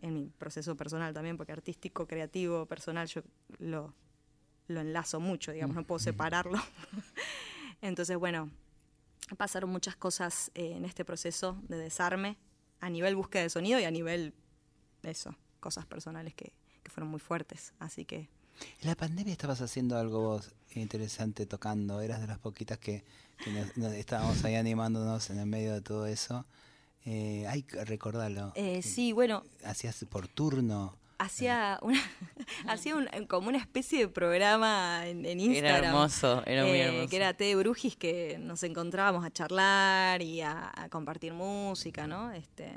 [0.03, 3.23] en mi proceso personal también, porque artístico, creativo, personal, yo
[3.59, 3.95] lo,
[4.69, 6.59] lo enlazo mucho, digamos, no puedo separarlo.
[7.83, 8.51] Entonces, bueno,
[9.37, 12.37] pasaron muchas cosas eh, en este proceso de desarme,
[12.81, 14.35] a nivel búsqueda de sonido y a nivel,
[15.03, 16.53] eso, cosas personales que,
[16.83, 17.73] que fueron muy fuertes.
[17.79, 18.29] Así que,
[18.81, 23.05] En la pandemia estabas haciendo algo vos interesante tocando, eras de las poquitas que,
[23.43, 26.45] que nos- nos- estábamos ahí animándonos en el medio de todo eso.
[27.05, 28.53] Eh, hay que recordarlo.
[28.55, 30.97] eh, sí, bueno, Hacías por turno.
[31.19, 32.01] hacía una
[32.67, 35.75] hacía un- como una especie de programa en, en Instagram.
[35.77, 37.09] Era hermoso, era muy eh, hermoso.
[37.11, 42.07] Que era T de Brujis, que nos encontrábamos a charlar y a, a compartir música,
[42.07, 42.33] ¿no?
[42.33, 42.71] Este,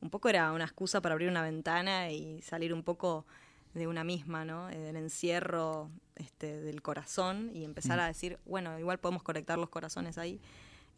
[0.00, 3.26] un poco era una excusa para abrir una ventana y salir un poco
[3.74, 4.68] de una misma, ¿no?
[4.70, 9.68] Eh, del encierro este, del corazón y empezar a decir, bueno, igual podemos conectar los
[9.68, 10.40] corazones ahí.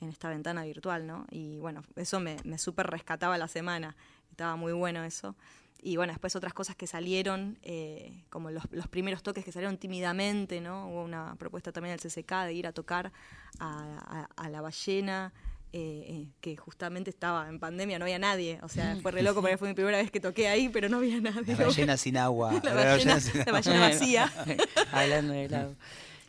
[0.01, 1.27] En esta ventana virtual, ¿no?
[1.31, 3.97] Y bueno, eso me, me súper rescataba la semana,
[4.31, 5.37] estaba muy bueno eso.
[5.83, 9.79] Y bueno, después otras cosas que salieron, eh, como los, los primeros toques que salieron
[9.79, 10.89] tímidamente, ¿no?
[10.89, 13.13] Hubo una propuesta también del CCK de ir a tocar
[13.59, 15.33] a, a- a la ballena,
[15.73, 18.59] eh, eh, que justamente estaba en pandemia, no había nadie.
[18.63, 20.99] O sea, fue re loco porque fue mi primera vez que toqué ahí, pero no
[20.99, 21.55] había nadie.
[21.57, 22.53] La ballena sin agua.
[22.63, 23.53] La ballena, sin la agua.
[23.53, 24.33] ballena vacía.
[24.93, 25.75] Hablando del agua.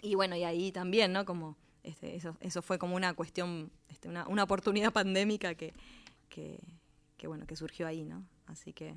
[0.01, 1.25] Y bueno, y ahí también, ¿no?
[1.25, 5.73] Como este, eso, eso fue como una cuestión, este, una, una oportunidad pandémica que,
[6.29, 6.59] que,
[7.17, 8.23] que, bueno, que surgió ahí, ¿no?
[8.47, 8.95] Así que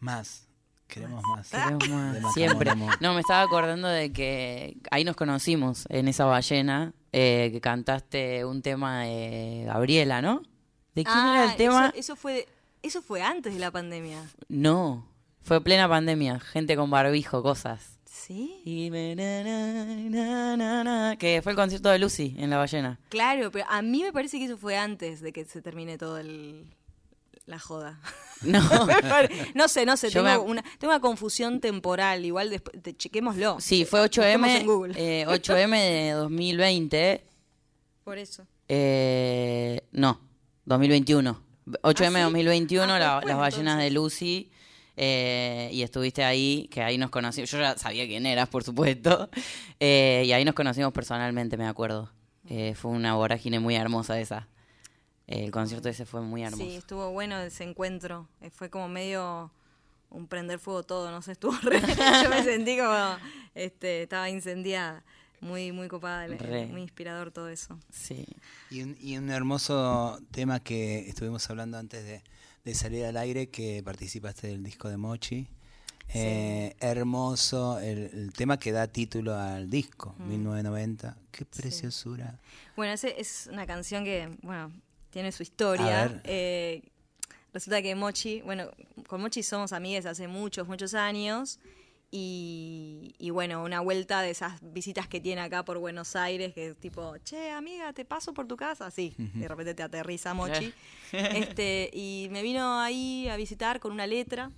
[0.00, 0.46] Más.
[0.88, 1.50] Queremos más.
[1.50, 2.70] Queremos más, siempre.
[3.00, 8.44] No, me estaba acordando de que ahí nos conocimos en esa ballena, eh, que cantaste
[8.44, 10.42] un tema de Gabriela, ¿no?
[10.94, 11.86] ¿De quién era Ah, el tema?
[11.88, 12.46] Eso, eso fue,
[12.82, 14.22] eso fue antes de la pandemia.
[14.48, 15.08] No,
[15.42, 17.95] fue plena pandemia, gente con barbijo, cosas.
[18.24, 18.60] ¿Sí?
[18.64, 22.56] Y me- na, na, na, na, na, que fue el concierto de Lucy en la
[22.56, 22.98] ballena.
[23.08, 26.18] Claro, pero a mí me parece que eso fue antes de que se termine todo
[26.18, 26.64] el
[27.46, 28.00] la joda.
[28.42, 28.60] No,
[29.54, 33.56] no sé, no sé, tengo, me- una, tengo una confusión temporal, igual después, te- chequémoslo.
[33.60, 34.94] sí, fue Busquemos 8M, en Google.
[34.96, 37.24] eh, 8M de 2020.
[38.04, 38.46] Por eso.
[38.68, 40.20] Eh, no,
[40.66, 41.40] 2021.
[41.82, 42.22] 8M ¿Ah, sí?
[42.24, 43.84] 2021, Ah, fue la- después, las ballenas entonces.
[43.84, 44.50] de Lucy.
[44.96, 47.50] Eh, y estuviste ahí, que ahí nos conocimos.
[47.50, 49.28] Yo ya sabía quién eras, por supuesto.
[49.80, 52.10] eh, y ahí nos conocimos personalmente, me acuerdo.
[52.48, 54.48] Eh, fue una vorágine muy hermosa esa.
[55.26, 56.62] Eh, el concierto ese fue muy hermoso.
[56.62, 58.28] Sí, estuvo bueno ese encuentro.
[58.40, 59.50] Eh, Fue como medio
[60.08, 63.16] un prender fuego todo, no sé, estuvo re- Yo me sentí como,
[63.54, 65.04] este, estaba incendiada.
[65.40, 66.66] Muy, muy copada, Re.
[66.66, 67.78] muy inspirador todo eso.
[67.92, 68.24] Sí.
[68.70, 72.22] Y un, y un hermoso tema que estuvimos hablando antes de,
[72.66, 75.46] de salir al aire, que participaste del disco de Mochi.
[76.12, 80.28] Eh, hermoso, el, el tema que da título al disco, Mm.
[80.28, 81.16] 1990.
[81.30, 82.38] Qué preciosura.
[82.76, 84.72] Bueno, ese es una canción que, bueno,
[85.10, 86.20] tiene su A historia.
[86.24, 86.82] Eh,
[87.52, 88.68] resulta que Mochi, bueno,
[89.06, 91.58] con Mochi somos amigues hace muchos, muchos años.
[92.10, 96.68] Y, y bueno, una vuelta de esas visitas que tiene acá por Buenos Aires, que
[96.68, 98.90] es tipo, che, amiga, te paso por tu casa.
[98.90, 100.72] Sí, de repente te aterriza Mochi.
[101.12, 104.50] este, y me vino ahí a visitar con una letra,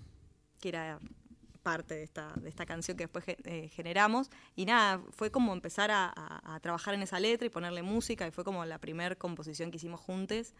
[0.60, 1.00] que era
[1.62, 4.30] parte de esta, de esta canción que después eh, generamos.
[4.54, 8.26] Y nada, fue como empezar a, a- a trabajar en esa letra y ponerle música,
[8.26, 10.52] y fue como la primera composición que hicimos juntos.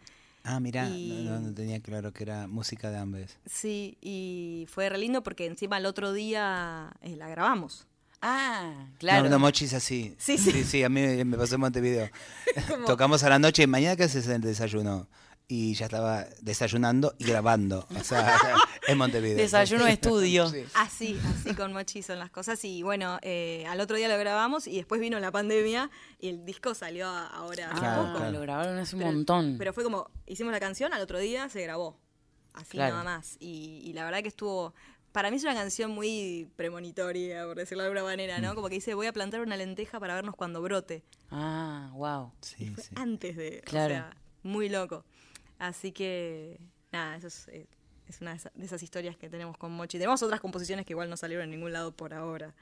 [0.43, 3.37] Ah, mira, Y- no, no tenía claro que era música de ambos.
[3.45, 7.85] Sí, y fue re lindo porque encima el otro día eh, la grabamos.
[8.21, 9.23] Ah, claro.
[9.23, 10.13] No, no, Mochi es así.
[10.17, 10.51] Sí, sí.
[10.51, 12.09] Sí, sí, a mí me pasó en Montevideo.
[12.85, 15.07] Tocamos a la noche, mañana que haces el desayuno.
[15.51, 17.87] Y ya estaba desayunando y grabando.
[17.99, 18.37] O sea,
[18.87, 19.35] en Montevideo.
[19.37, 20.47] Desayuno estudio.
[20.47, 20.63] Sí.
[20.75, 22.63] Así, así con Mochi son las cosas.
[22.65, 26.45] Y bueno, eh, al otro día lo grabamos y después vino la pandemia y el
[26.45, 28.29] disco salió a- ahora hace Claro, Ah, poco.
[28.31, 29.55] lo grabaron hace un Pero- montón.
[29.57, 31.99] Pero fue como, hicimos la canción, al otro día se grabó.
[32.53, 32.97] Así Claro.
[32.97, 33.35] nada más.
[33.39, 34.75] Y, y la verdad que estuvo.
[35.11, 38.41] Para mí es una canción muy premonitoria, por decirlo de alguna manera, Mm.
[38.43, 38.53] ¿no?
[38.53, 41.03] Como que dice, voy a plantar una lenteja para vernos cuando brote.
[41.31, 42.31] Ah, wow.
[42.41, 42.91] Sí, Fue sí.
[42.95, 43.61] antes de.
[43.65, 43.95] Claro.
[43.95, 45.05] O sea, muy loco.
[45.59, 46.59] Así que,
[46.91, 47.67] nada, eso es, eh,
[48.07, 49.97] es una de esa- de esas historias que tenemos con Mochi.
[49.99, 52.55] Tenemos otras composiciones que igual no salieron en ningún lado por ahora.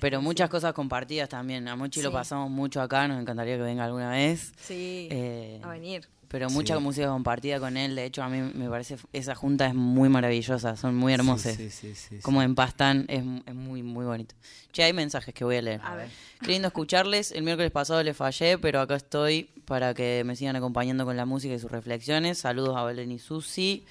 [0.00, 1.68] Pero muchas cosas compartidas también.
[1.68, 4.52] A Mochi lo pasamos mucho acá, nos encantaría que venga alguna vez.
[4.60, 6.08] Sí, Eh, a venir.
[6.28, 6.80] Pero mucha Sí.
[6.82, 7.94] música compartida con él.
[7.94, 10.76] De hecho, a mí me parece esa junta es muy maravillosa.
[10.76, 11.56] Son muy hermosas.
[11.56, 14.34] Sí, sí, sí, sí, Como empastan, es, es muy, muy bonito.
[14.72, 15.82] Che, hay mensajes que voy a leer.
[15.84, 16.08] A ver.
[16.40, 17.32] Qué lindo escucharles.
[17.32, 21.26] El miércoles pasado les fallé, pero acá estoy para que me sigan acompañando con la
[21.26, 22.38] música y sus reflexiones.
[22.38, 23.84] Saludos a Belén y Susi.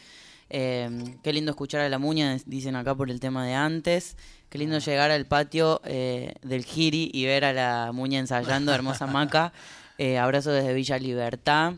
[0.53, 4.17] Eh, qué lindo escuchar a la muña, dicen acá por el tema de antes.
[4.49, 9.07] Qué lindo llegar al patio eh, del Giri y ver a la muña ensayando, hermosa
[9.07, 9.53] maca.
[9.97, 11.73] Eh, abrazo desde Villa Libertad.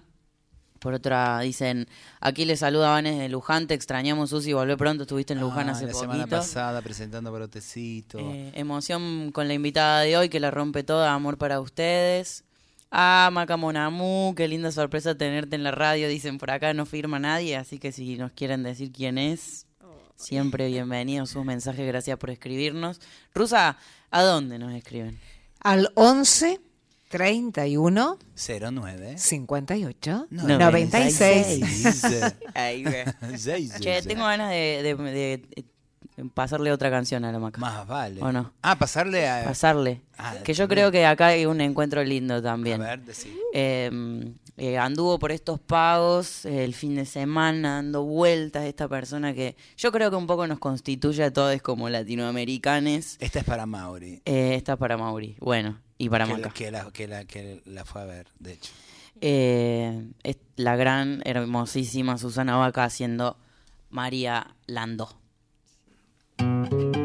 [0.80, 1.88] Por otra, dicen,
[2.20, 5.74] aquí les saluda Vanes de Luján, te extrañamos Susi, volvé pronto, estuviste en Luján Ah,
[5.74, 6.12] hace la poquito.
[6.12, 8.20] semana pasada presentando Brotecito.
[8.20, 12.44] Eh, emoción con la invitada de hoy que la rompe toda, amor para ustedes.
[12.95, 17.56] Ah, Macamonamu, qué linda sorpresa tenerte en la radio, dicen por acá, no firma nadie,
[17.58, 19.65] así que si nos quieren decir quién es,
[20.15, 23.01] siempre bienvenidos sus mensajes, gracias por escribirnos.
[23.34, 23.77] Rusa,
[24.12, 25.19] ¿a dónde nos escriben?
[25.60, 26.60] Al 11
[27.10, 28.19] 31
[28.71, 31.63] 09 58 No, 96.
[32.53, 33.06] Ahí ve.
[33.38, 34.08] Seis, Che, seis.
[34.08, 35.65] tengo ganas de, de- de
[36.34, 37.60] pasarle otra canción a la Maca.
[37.60, 38.21] Más vale.
[38.21, 38.54] ¿O no?
[38.62, 39.43] Ah, pasarle a.
[39.45, 40.02] Pasarle.
[40.17, 40.76] Ah, que yo también.
[40.76, 42.82] creo que acá hay un encuentro lindo también.
[42.82, 43.36] A ver, decí.
[43.54, 49.34] Eh, eh, anduvo por estos pagos eh, el fin de semana dando vueltas esta persona
[49.34, 53.17] que yo creo que un poco nos constituye a todos como latinoamericanos.
[53.19, 54.21] Esta es para Mauri.
[54.26, 56.49] Eh, esta para Mauri, bueno, y para que, Maca.
[56.52, 58.71] que, la, que, la, que la fue a ver, de hecho.
[59.21, 63.38] Eh, es la gran, hermosísima Susana Vaca haciendo
[63.89, 65.17] María Landó.
[66.39, 67.03] La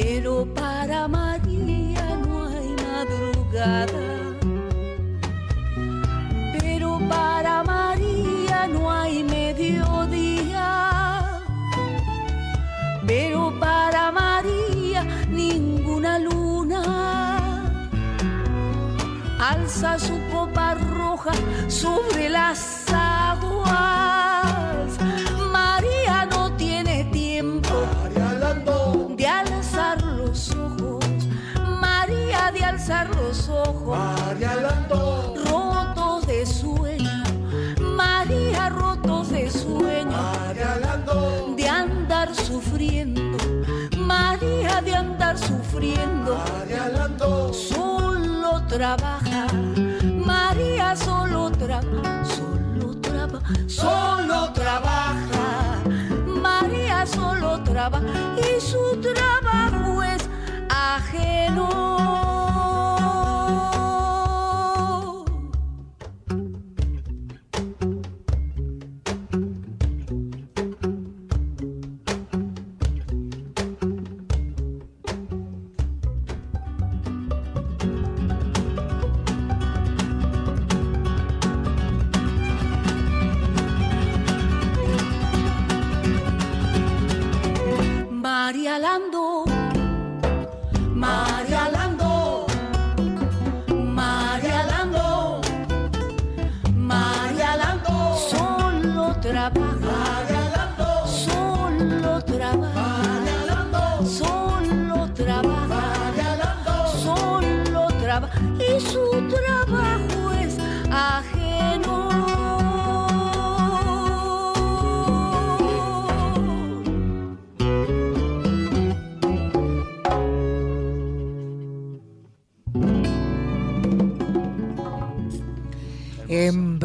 [0.00, 4.06] Pero para María no hay madrugada.
[6.60, 10.70] Pero para María no hay mediodía.
[13.08, 16.82] Pero para María ninguna luna
[19.40, 21.32] alza su copa roja
[21.66, 22.77] sobre las
[45.78, 47.52] sufriendo.
[47.52, 49.46] Solo trabaja.
[50.24, 52.24] María solo trabaja.
[52.24, 53.54] Solo trabaja.
[53.68, 55.82] Solo trabaja.
[56.26, 60.28] María solo trabaja y su trabajo es
[60.68, 62.27] ajeno.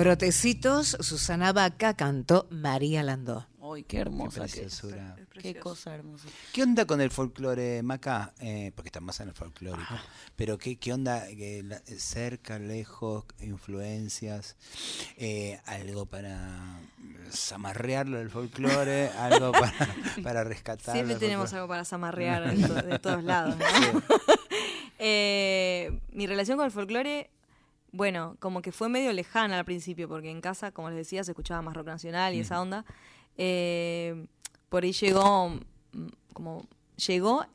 [0.03, 3.47] Brotecitos, Susana Vaca cantó María Landó.
[3.59, 5.15] Uy, qué hermosa Qué preciosura.
[5.41, 6.27] Qué cosa hermosa.
[6.51, 8.33] ¿Qué onda con el folclore, Maca?
[8.41, 9.87] Eh, porque está más en el folclórico.
[9.91, 10.03] Ah.
[10.35, 11.23] Pero ¿qué, qué onda?
[11.97, 14.57] cerca, lejos, influencias,
[15.15, 16.81] eh, algo para
[17.31, 20.95] zamarrearlo del folclore, algo para, para rescatar.
[20.95, 23.55] Siempre tenemos algo para zamarrear de todos lados.
[25.05, 27.29] Eh, mi relación con el folclore,
[27.93, 31.31] bueno, como que fue medio lejana al principio, porque en casa, como les decía, se
[31.31, 32.85] escuchaba más rock nacional y esa onda.
[33.37, 34.25] Eh,
[34.69, 36.67] por ahí llegó, mm, como
[36.97, 37.45] llegó,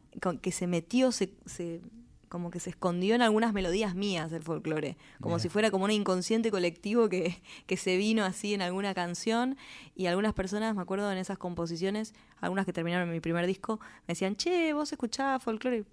[0.40, 1.80] que se metió, se, se
[2.28, 5.90] como que se escondió en algunas melodías mías del folclore, como si fuera como un
[5.90, 9.56] inconsciente colectivo que, que, se vino así en alguna canción
[9.96, 13.80] y algunas personas, me acuerdo en esas composiciones, algunas que terminaron en mi primer disco,
[14.06, 15.84] me decían, che, vos escuchabas folclore.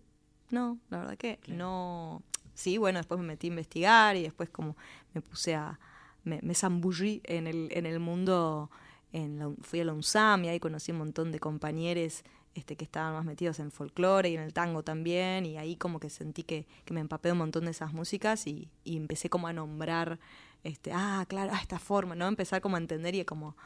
[0.52, 2.22] No, la verdad que no.
[2.56, 4.76] Sí, bueno, después me metí a investigar y después como
[5.14, 5.80] me puse a,
[6.24, 8.72] me, me zambullí en el, en el mundo,
[9.14, 12.24] en fui a la UNSAM y ahí conocí un montón de compañeros
[12.56, 16.00] este, que estaban más metidos en folclore y en el tango también, y ahí como
[16.00, 19.48] que sentí que, que me empapé un montón de esas músicas y, y, empecé como
[19.48, 20.20] a nombrar,
[20.64, 22.28] este, ah, claro, ah, esta forma, ¿no?
[22.30, 23.58] Empezar como a entender y como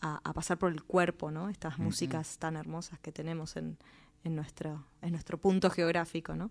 [0.00, 1.48] a, a pasar por el cuerpo, ¿no?
[1.48, 3.78] Estas músicas tan hermosas que tenemos en,
[4.24, 6.50] en, nuestro, en nuestro punto geográfico, ¿no?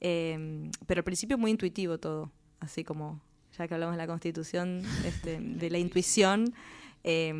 [0.00, 3.20] Eh, pero al principio muy intuitivo todo, así como
[3.56, 6.54] ya que hablamos de la constitución, este, de la intuición,
[7.04, 7.32] eh,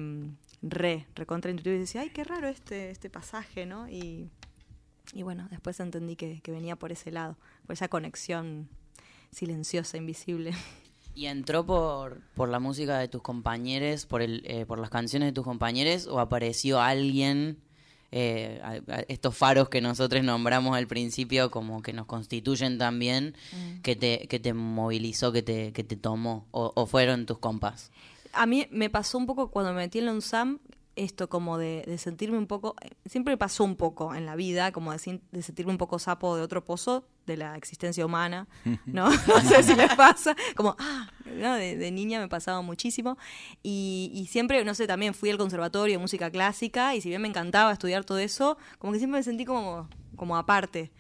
[0.63, 3.89] re, recontraintuitivo y decía, ay, qué raro este, este pasaje, ¿no?
[3.89, 4.29] Y,
[5.13, 8.69] y bueno, después entendí que, que, venía por ese lado, por esa conexión
[9.31, 10.53] silenciosa, invisible.
[11.15, 15.29] ¿Y entró por, por la música de tus compañeros, por, el, eh, por las canciones
[15.29, 17.59] de tus compañeros, o apareció alguien,
[18.13, 23.35] eh, a, a estos faros que nosotros nombramos al principio, como que nos constituyen también,
[23.53, 23.81] mm.
[23.81, 27.91] que, te, que te movilizó, que te, que te tomó, o, o fueron tus compas?
[28.33, 30.59] a mí me pasó un poco cuando me metí en la UNSAM
[30.97, 32.75] esto como de, de, sentirme un poco,
[33.07, 36.37] siempre me pasó un poco en la vida, como de, de, sentirme un poco sapo
[36.37, 38.47] de otro pozo de la existencia humana,
[38.87, 39.11] ¿no?
[39.27, 41.55] no sé si les pasa, como, ah, ¿no?
[41.55, 43.17] de, de, niña me pasaba muchísimo
[43.63, 47.23] y, y, siempre, no sé, también fui al conservatorio de música clásica y si bien
[47.23, 50.93] me encantaba estudiar todo eso, como que siempre me sentí como, como aparte.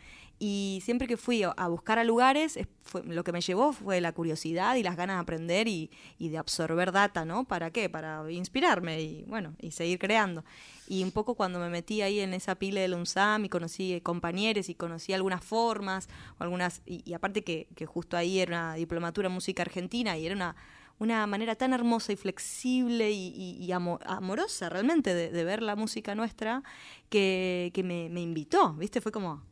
[0.45, 2.59] Y siempre que fui a buscar a lugares,
[3.05, 5.89] lo que me llevó fue la curiosidad y las ganas de aprender y,
[6.19, 7.45] de absorber data, ¿no?
[7.45, 7.89] ¿Para qué?
[7.89, 10.45] Para inspirarme y, bueno, y seguir creando.
[10.89, 14.69] Y un poco cuando me metí ahí en esa pila del UNSAM y conocí compañeros
[14.69, 16.09] y conocí algunas formas,
[16.41, 20.57] o algunas, y, aparte que, justo ahí era una diplomatura música argentina y era una,
[20.99, 26.65] una manera tan hermosa y flexible y, amorosa realmente de, ver la música nuestra
[27.11, 29.01] que, que me, me invitó, ¿viste?
[29.01, 29.52] Fue como,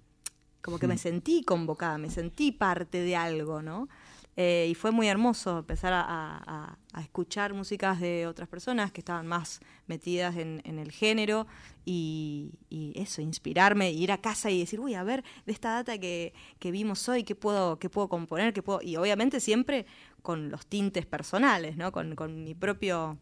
[0.63, 3.89] como que me sentí convocada, me sentí parte de algo, ¿no?
[4.37, 9.01] Eh, y fue muy hermoso empezar a, a, a, escuchar músicas de otras personas que
[9.01, 11.47] estaban más metidas en, en el género
[11.85, 15.99] y, y, eso, inspirarme, ir a casa y decir, uy, a ver, de esta data
[15.99, 18.55] que, que vimos hoy, ¿qué puedo, qué puedo componer?
[18.55, 18.81] Qué puedo?
[18.83, 19.85] Y obviamente siempre
[20.23, 21.91] con los tintes personales, ¿no?
[21.91, 23.19] Con, con mi propio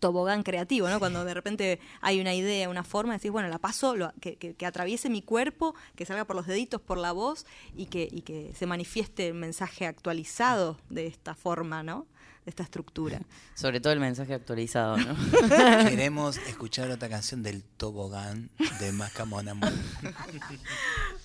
[0.00, 0.98] tobogán creativo, ¿no?
[0.98, 4.54] Cuando de repente hay una idea, una forma, decís, bueno, la paso, lo, que, que,
[4.54, 8.22] que, atraviese mi cuerpo, que salga por los deditos, por la voz y que, y
[8.22, 12.06] que se manifieste el mensaje actualizado de esta forma, ¿no?
[12.44, 13.20] De esta estructura.
[13.54, 15.14] Sobre todo el mensaje actualizado, ¿no?
[15.88, 19.54] Queremos escuchar otra canción del tobogán de Macamona.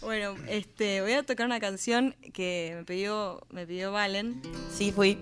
[0.02, 4.42] bueno, este, voy a tocar una canción que me pidió, me pidió Valen.
[4.72, 5.18] Sí, fui.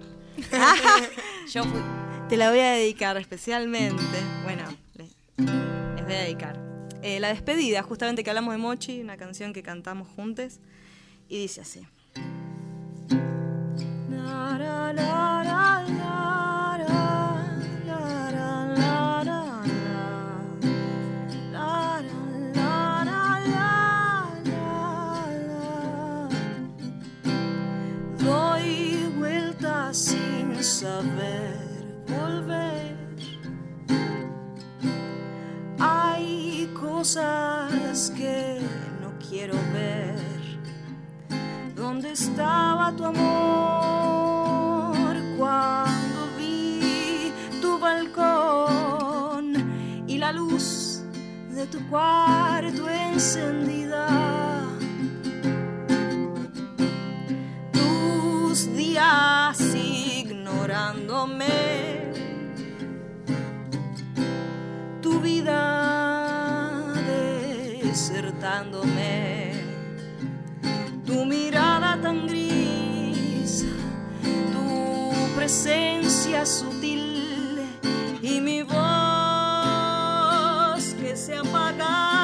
[1.49, 2.14] Yo fui.
[2.29, 4.01] Te la voy a dedicar especialmente.
[4.43, 4.63] Bueno,
[4.95, 6.59] les, voy a dedicar.
[7.03, 10.59] Eh, la despedida, justamente que hablamos de Mochi, una canción que cantamos juntos.
[11.29, 11.85] Y dice así.
[28.17, 31.54] Doy vueltas sin saber
[37.05, 38.59] cosas que
[38.99, 40.15] no quiero ver.
[41.75, 44.35] ¿Dónde estaba tu amor
[45.37, 47.31] cuando vi
[47.61, 49.53] tu balcón
[50.07, 51.03] y la luz
[51.51, 54.07] de tu cuarto encendida?
[57.71, 61.45] Tus días ignorándome.
[65.03, 65.84] Tu vida
[67.95, 69.53] desertándome.
[71.05, 73.65] Tu mirada tan gris.
[74.51, 74.67] Tu
[75.33, 77.61] presencia sutil.
[78.21, 78.75] Y mi voz
[80.99, 82.14] que se apaga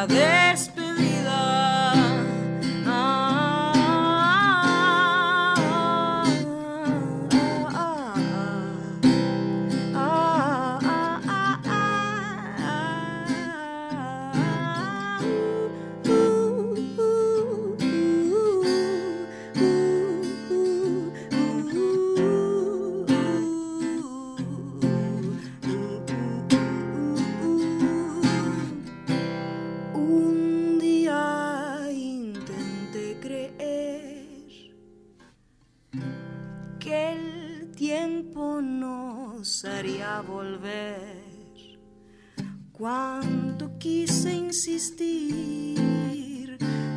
[0.00, 0.39] la despedida.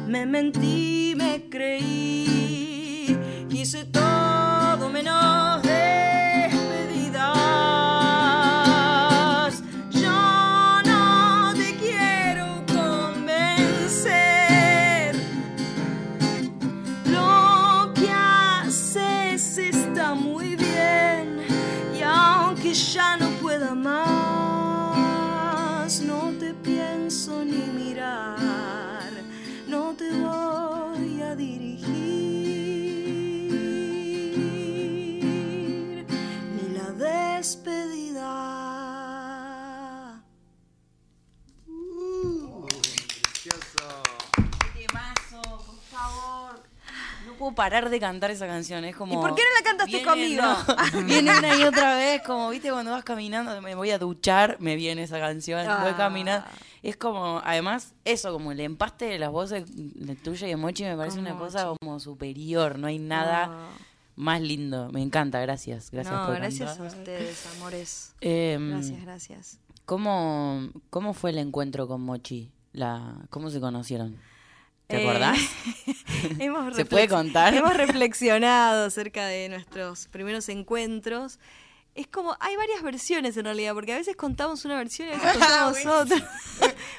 [0.07, 3.17] Me mentí, me creí,
[3.51, 5.62] hice todo menos
[47.63, 49.13] parar de cantar esa canción, es como...
[49.13, 50.43] ¿Y por qué no la cantaste viene- conmigo?
[50.43, 54.57] no, viene una y otra vez, como, viste, cuando vas caminando, me voy a duchar,
[54.59, 55.95] me viene esa canción, voy Ah.
[55.97, 56.45] caminando.
[56.81, 60.83] Es como, además, eso, como el empaste de las voces de tuya y de Mochi
[60.83, 61.43] me parece una Mochi.
[61.53, 63.53] cosa como superior, no hay nada No.
[64.17, 64.89] más lindo.
[64.91, 66.85] Me encanta, gracias, gracias no, por gracias cantar.
[66.93, 68.13] a ustedes, amores.
[68.19, 69.59] Em, Gracias, gracias.
[69.85, 72.51] ¿Cómo, ¿Cómo fue el encuentro con Mochi?
[72.73, 74.17] La, ¿Cómo se conocieron?
[74.87, 75.37] ¿Te Eh, acordás?
[76.39, 77.53] hemos ¿Se puede contar?
[77.53, 81.39] Hemos reflexionado acerca de nuestros primeros encuentros.
[81.95, 85.15] Es como, hay varias versiones en realidad, porque a veces contamos una versión y a
[85.15, 86.29] veces contamos otra.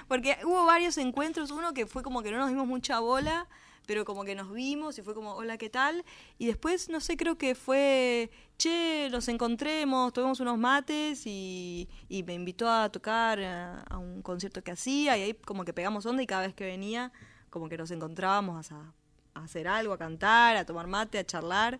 [0.08, 3.48] porque hubo varios encuentros, uno que fue como que no nos dimos mucha bola,
[3.86, 6.04] pero como que nos vimos y fue como, hola, ¿qué tal?
[6.38, 12.22] Y después, no sé, creo que fue, che, nos encontremos, tomamos unos mates y, y
[12.22, 16.06] me invitó a tocar a, a un concierto que hacía y ahí como que pegamos
[16.06, 17.12] onda y cada vez que venía,
[17.54, 18.92] como que nos encontrábamos a,
[19.34, 21.78] a hacer algo, a cantar, a tomar mate, a charlar.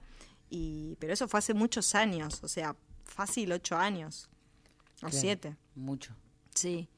[0.49, 4.29] Y, pero eso fue hace muchos años, o sea, fácil ocho años
[4.99, 5.57] o Claro, siete.
[5.75, 6.15] Mucho.
[6.55, 6.89] Sí,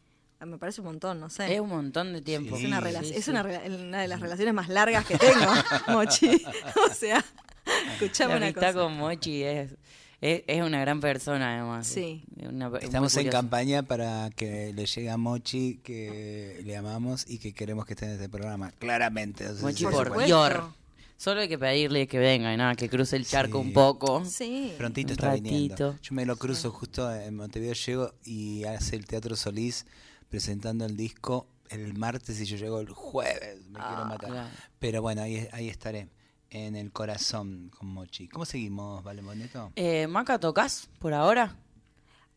[0.41, 1.55] me parece un montón, no sé.
[1.55, 2.55] Es un montón de tiempo.
[2.55, 3.31] Es una, Sí, rela- sí, es sí.
[3.31, 5.53] una, rela- una de las relaciones más largas que tengo,
[5.89, 6.45] Mochi.
[6.91, 7.25] O sea,
[7.95, 8.73] escuchame La una cosa.
[8.75, 9.75] con Mochi es,
[10.21, 11.87] es, es una gran persona, además.
[11.87, 12.25] Sí.
[12.37, 17.53] Una- Estamos en campaña para que le llegue a Mochi que le amamos y que
[17.53, 18.73] queremos que esté en este programa.
[18.79, 19.47] Claramente.
[19.61, 20.25] Mochi Por por.
[20.25, 20.65] Dior.
[21.19, 23.67] Solo hay que pedirle que venga y nada, que cruce el charco Sí.
[23.69, 24.23] un poco.
[24.27, 24.75] Sí.
[24.77, 25.75] Prontito está viniendo.
[25.93, 25.99] ratito.
[26.03, 29.87] Yo me lo cruzo justo en Montevideo, llego y hace el Teatro Solís
[30.29, 33.59] presentando el disco el martes y yo llego el jueves.
[33.71, 34.31] Me quiero matar.
[34.31, 34.49] claro.
[34.79, 36.09] Pero bueno, ahí, ahí estaré.
[36.59, 38.29] En el corazón con Mochi.
[38.29, 39.73] ¿Cómo seguimos, Vale Boneto?
[39.77, 41.55] Eh, Maca, ¿tocas por ahora?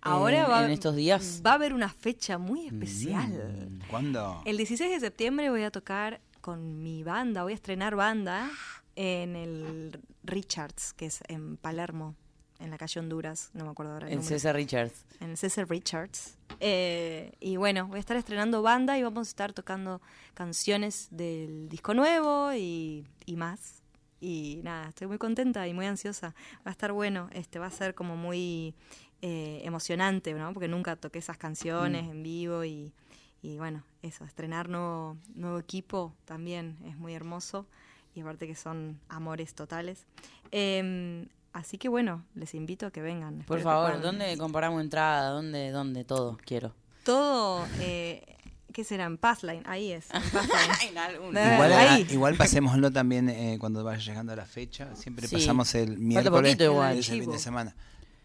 [0.01, 1.41] Ahora En- va, en estos días.
[1.45, 3.29] va a haber una fecha muy especial.
[3.31, 4.41] Mm, ¿Cuándo?
[4.43, 8.49] El 16 de septiembre voy a tocar con mi banda, voy a estrenar banda
[8.97, 12.15] en el Richards, que es en Palermo,
[12.59, 14.35] en la calle Honduras, no me acuerdo ahora el En número.
[14.35, 15.05] César Richards.
[15.21, 16.35] en César Richards.
[16.59, 20.01] Eh, y bueno, voy a estar estrenando banda y vamos a estar tocando
[20.33, 23.78] canciones del disco nuevo y, y más.
[24.21, 26.35] Y nada, estoy muy contenta y muy ansiosa.
[26.57, 28.73] Va a estar bueno, este va a ser como muy
[29.21, 30.53] eh, emocionante, ¿no?
[30.53, 32.09] Porque nunca toqué esas canciones Mm.
[32.11, 32.93] en vivo y,
[33.41, 37.65] y bueno, eso, estrenar nuevo, nuevo equipo también es muy hermoso
[38.15, 40.05] y aparte que son amores totales.
[40.51, 43.39] Em, así que bueno, les invito a que vengan.
[43.47, 44.01] Por que favor.
[44.01, 45.29] ¿dónde comparamos entrada?
[45.29, 45.71] ¿Dónde?
[45.71, 46.03] ¿Dónde?
[46.03, 46.73] Todo quiero.
[47.03, 48.37] todo, eh,
[48.73, 49.05] ¿qué será?
[49.05, 50.05] En Passline, ahí es.
[50.33, 51.15] Passline.
[51.55, 52.05] Igual, ahí.
[52.09, 54.95] ah, igual pasémoslo también eh, cuando vaya llegando la fecha.
[54.95, 55.35] Siempre Sí.
[55.35, 56.97] pasamos el Falta miércoles poquito igual.
[56.97, 57.75] ese fin de semana.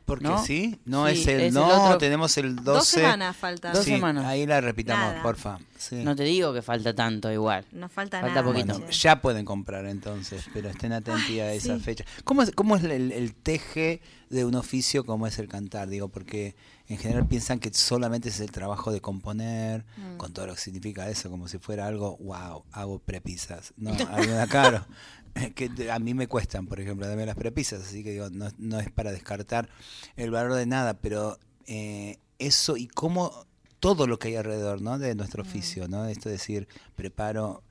[0.04, 0.44] Porque ¿No?
[0.44, 1.40] sí, no Sí, es el.
[1.40, 2.62] es el no, otro- tenemos el 12.
[2.62, 3.72] Dos semanas faltan.
[3.72, 4.26] Dos Sí, semanas.
[4.26, 5.22] Ahí la repitamos, Nada.
[5.22, 5.58] porfa.
[5.78, 5.96] Sí.
[6.04, 7.64] No te digo que falta tanto igual.
[7.72, 8.46] Nos falta, Falta nada.
[8.46, 8.74] poquito.
[8.74, 11.82] Bueno, ya pueden comprar entonces, pero estén atentos a esa sí.
[11.82, 12.04] fecha.
[12.24, 15.88] ¿Cómo es, cómo es el, el teje de un oficio como es el cantar?
[15.88, 16.54] Digo, porque
[16.88, 20.16] en general piensan que solamente es el trabajo de componer, Mm.
[20.18, 23.72] con todo lo que significa eso, como si fuera algo, wow, hago prepisas.
[23.76, 24.86] No, algo caro.
[25.54, 28.78] que a mí me cuestan, por ejemplo, darme las prepisas, así que digo, no, no
[28.78, 29.68] es para descartar
[30.16, 33.32] el valor de nada, pero eh, eso y cómo
[33.80, 34.98] todo lo que hay alrededor, ¿no?
[34.98, 36.06] De nuestro oficio, ¿no?
[36.06, 37.62] Esto es decir, preparo,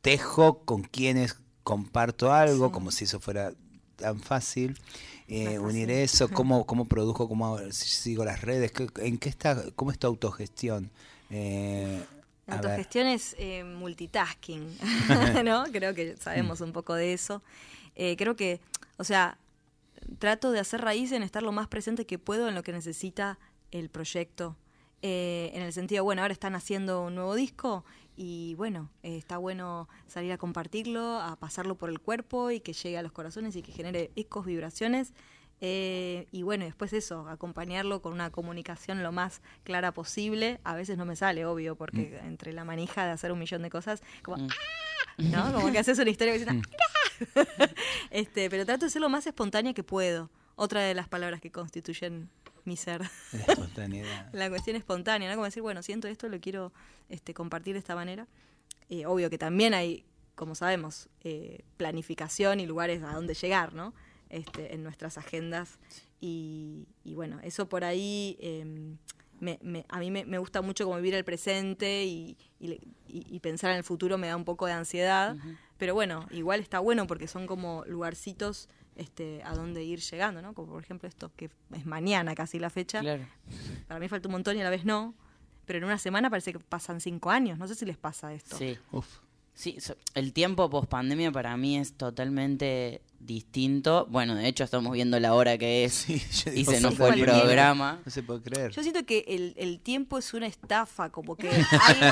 [0.00, 3.52] tejo con quienes comparto algo, como si eso fuera
[3.98, 4.78] tan fácil.
[5.28, 9.90] Eh, unir eso, cómo, cómo produjo, cómo sigo las redes, ¿qué- en qué está, cómo
[9.90, 10.90] es tu autogestión.
[11.28, 12.02] Eh,
[12.46, 14.78] autogestión es eh, multitasking,
[15.44, 15.64] ¿no?
[15.70, 17.42] Creo que sabemos un poco de eso.
[17.94, 18.60] Eh, creo que,
[18.96, 19.36] o sea,
[20.18, 23.38] trato de hacer raíz en estar lo más presente que puedo en lo que necesita
[23.70, 24.56] el proyecto.
[25.02, 27.84] En el sentido, bueno, ahora están haciendo un nuevo disco
[28.20, 32.72] y bueno, eh, está bueno salir a compartirlo, a pasarlo por el cuerpo y que
[32.72, 35.12] llegue a los corazones y que genere ecos, vibraciones.
[35.60, 40.58] Eh, y bueno, después eso, acompañarlo con una comunicación lo más clara posible.
[40.64, 43.70] A veces no me sale, obvio, porque entre la manija de hacer un millón de
[43.70, 44.48] cosas, como, Mm.
[44.50, 45.22] ¡ah!
[45.22, 45.52] ¿no?
[45.52, 46.62] Como que haces una historia que dices, ¡ah!
[48.10, 50.28] este, pero trato de ser lo más espontánea que puedo.
[50.56, 52.30] Otra de las palabras que constituyen
[52.64, 53.02] mi ser.
[53.32, 54.32] La espontaneidad.
[54.32, 55.34] La cuestión espontánea, ¿no?
[55.36, 56.72] Como decir, bueno, siento esto, lo quiero
[57.08, 58.26] este, compartir de esta manera.
[58.88, 60.04] Eh, obvio que también hay,
[60.34, 63.94] como sabemos, eh, planificación y lugares a donde llegar, ¿no?
[64.30, 65.78] Este, en nuestras agendas.
[66.20, 68.64] Y, y bueno, eso por ahí eh,
[69.40, 72.80] me- me- a mí me, me gusta mucho como vivir el presente y, y le-
[73.08, 75.36] y- y pensar en el futuro me da un poco de ansiedad.
[75.78, 78.68] Pero bueno, igual está bueno porque son como lugarcitos
[78.98, 80.52] este, a donde ir llegando, ¿no?
[80.52, 83.00] Como por ejemplo esto, que es mañana casi la fecha.
[83.00, 83.24] Claro.
[83.86, 85.14] Para mí falta un montón y a la vez no.
[85.64, 87.58] Pero en una semana parece que pasan cinco años.
[87.58, 88.56] No sé si les pasa esto.
[88.56, 88.76] Sí.
[88.92, 89.06] Uf.
[89.54, 94.06] Sí, so- el tiempo post pandemia para mí es totalmente distinto.
[94.10, 97.10] Bueno, de hecho estamos viendo la hora que es Sí, yo y se nos fue
[97.10, 98.00] el programa.
[98.04, 98.70] No se puede creer.
[98.72, 101.50] Yo siento que el, el tiempo es una estafa, como que
[101.84, 102.10] hay,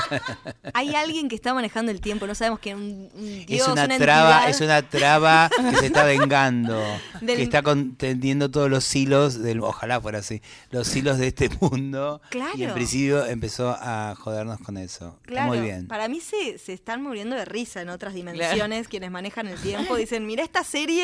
[0.73, 3.85] hay alguien que está manejando el tiempo, no sabemos que un, un Es dios, una,
[3.85, 4.49] una traba, entidad.
[4.49, 6.81] es una traba que se está vengando,
[7.21, 10.41] Del- que está contendiendo todos los hilos del, ojalá fuera así,
[10.71, 12.21] los hilos de este mundo.
[12.33, 12.73] Y en Claro.
[12.73, 15.15] principio empezó a jodernos con eso.
[15.21, 15.87] Está Claro, muy bien.
[15.87, 19.95] para mí se, se están muriendo de risa en otras dimensiones quienes manejan el tiempo.
[19.97, 20.96] Dicen, mira esta serie,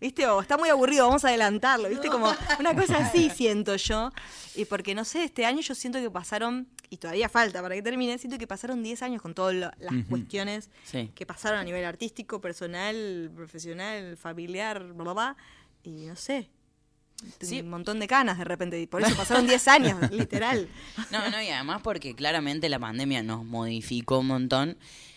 [0.00, 0.26] ¿viste?
[0.26, 2.08] O está muy aburrido, vamos a adelantarlo, ¿viste?
[2.08, 4.12] Como una cosa así siento yo.
[4.54, 7.82] Y porque, no sé, este año yo siento que pasaron, y todavía falta para que
[7.82, 9.72] termine, siento que pasaron 10 años con todas las
[10.08, 11.10] cuestiones Sí.
[11.14, 15.36] que pasaron a nivel artístico, personal, profesional, familiar, bla, bla, bla.
[15.82, 16.50] Y no sé.
[17.40, 17.60] Sí.
[17.62, 18.78] Un montón de canas de repente.
[18.80, 20.68] Y por eso pasaron 10 años, literal.
[21.10, 24.76] No, no, y además porque claramente la pandemia nos modificó un montón.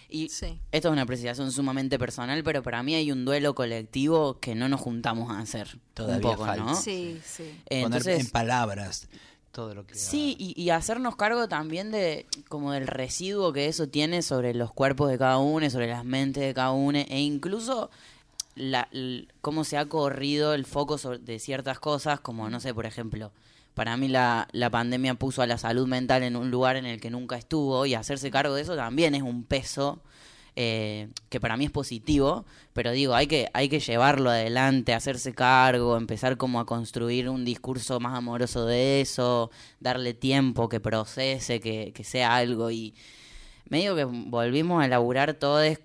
[0.09, 0.59] Y Sí.
[0.71, 4.67] esto es una apreciación sumamente personal, pero para mí hay un duelo colectivo que no
[4.67, 5.77] nos juntamos a hacer.
[5.93, 6.63] Todavía un poco, falta.
[6.63, 6.75] ¿no?
[6.75, 7.43] Sí, sí.
[7.69, 9.07] Poner Entonces, en palabras
[9.51, 13.87] todo lo que Sí, y, y hacernos cargo también de como del residuo que eso
[13.87, 17.89] tiene sobre los cuerpos de cada uno, sobre las mentes de cada uno, e incluso
[18.55, 22.73] la, l- cómo se ha corrido el foco sobre- de ciertas cosas, como, no sé,
[22.73, 23.31] por ejemplo,
[23.73, 26.99] para mí la, la pandemia puso a la salud mental en un lugar en el
[26.99, 30.01] que nunca estuvo, y hacerse cargo de eso también es un peso
[30.61, 35.33] eh, que para mí es positivo, pero digo, hay que, hay que llevarlo adelante, hacerse
[35.33, 41.61] cargo, empezar como a construir un discurso más amoroso de eso, darle tiempo, que procese,
[41.61, 42.93] que, que sea algo y
[43.69, 45.77] medio que volvimos a laburar todos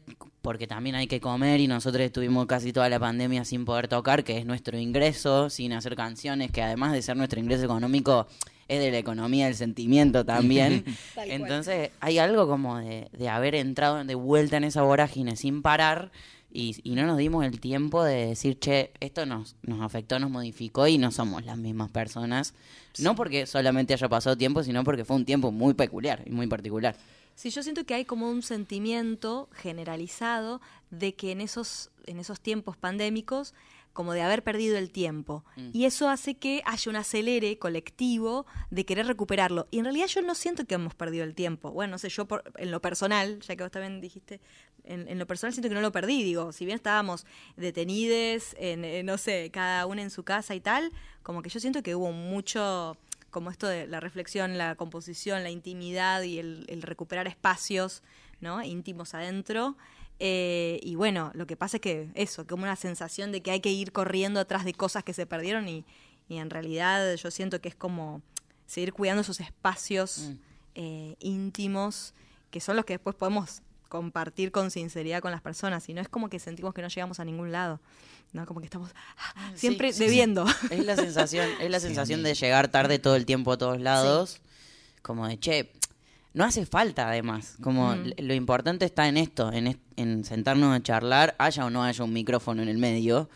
[0.43, 4.25] porque también hay que comer y nosotros estuvimos casi toda la pandemia sin poder tocar,
[4.25, 8.27] que es nuestro ingreso, sin hacer canciones, que además de ser nuestro ingreso económico,
[8.69, 10.85] es de la economía del sentimiento también.
[11.17, 16.13] Entonces hay algo como de, de haber entrado de vuelta en esa vorágine sin parar
[16.53, 20.31] y, y no nos dimos el tiempo de decir, che, esto nos, nos afectó, nos
[20.31, 22.55] modificó y no somos las mismas personas.
[22.99, 26.47] No porque solamente haya pasado tiempo, sino porque fue un tiempo muy peculiar y muy
[26.47, 26.97] particular.
[27.35, 30.61] Sí, yo siento que hay como un sentimiento generalizado
[30.91, 33.55] de que en esos, en esos tiempos pandémicos,
[33.93, 35.45] como de haber perdido el tiempo.
[35.73, 39.69] Y eso hace que haya un acelere colectivo de querer recuperarlo.
[39.71, 41.71] Y en realidad yo no siento que hemos perdido el tiempo.
[41.71, 44.41] Bueno, no sé, yo por- en lo personal, ya que vos también dijiste,
[44.83, 46.25] en, en lo personal siento que no lo perdí.
[46.25, 47.25] Digo, si bien estábamos
[47.57, 50.91] detenides, en, en, no sé, cada una en su casa y tal,
[51.23, 52.97] como que yo siento que hubo mucho
[53.35, 58.03] como esto de la reflexión, la composición, la intimidad y el, el recuperar espacios
[58.41, 58.63] ¿no?
[58.63, 59.77] íntimos adentro.
[60.21, 63.61] Eh, y bueno, lo que pasa es que eso, como una sensación de que hay
[63.61, 65.85] que ir corriendo atrás de cosas que se perdieron y,
[66.29, 68.23] y en realidad yo siento que es como
[68.67, 70.35] seguir cuidando esos espacios Mm.
[70.77, 72.15] eh, íntimos
[72.53, 76.09] que son los que después podemos compartir con sinceridad con las personas y no es
[76.09, 77.81] como que sentimos que no llegamos a ningún lado,
[78.33, 78.47] ¿no?
[78.47, 80.05] Como que estamos ah, siempre sí, sí.
[80.05, 80.47] debiendo.
[80.71, 84.41] Es la sensación, es la sensación de llegar tarde todo el tiempo a todos lados.
[85.03, 85.71] Como de, che,
[86.35, 87.55] no hace falta además.
[87.63, 92.03] Como lo importante está en esto, en, en, sentarnos a charlar, haya o no haya
[92.03, 93.31] un micrófono en el medio,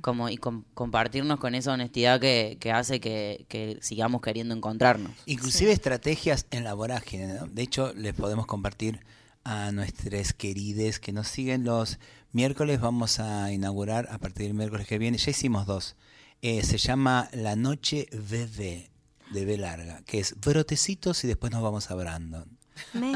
[0.00, 5.12] como y compartirnos con esa honestidad que, que hace que, que, sigamos queriendo encontrarnos.
[5.26, 7.38] Inclusive estrategias en la vorágine.
[7.50, 9.00] De hecho, les podemos compartir
[9.48, 11.98] a nuestros querides que nos siguen los
[12.32, 12.82] miércoles.
[12.82, 15.16] Vamos a inaugurar a partir del miércoles que viene.
[15.16, 15.96] Ya hicimos dos.
[16.42, 18.90] Eh, se llama La Noche Bebé
[19.30, 22.58] de B larga, que es brotecitos y después nos vamos a Brandon.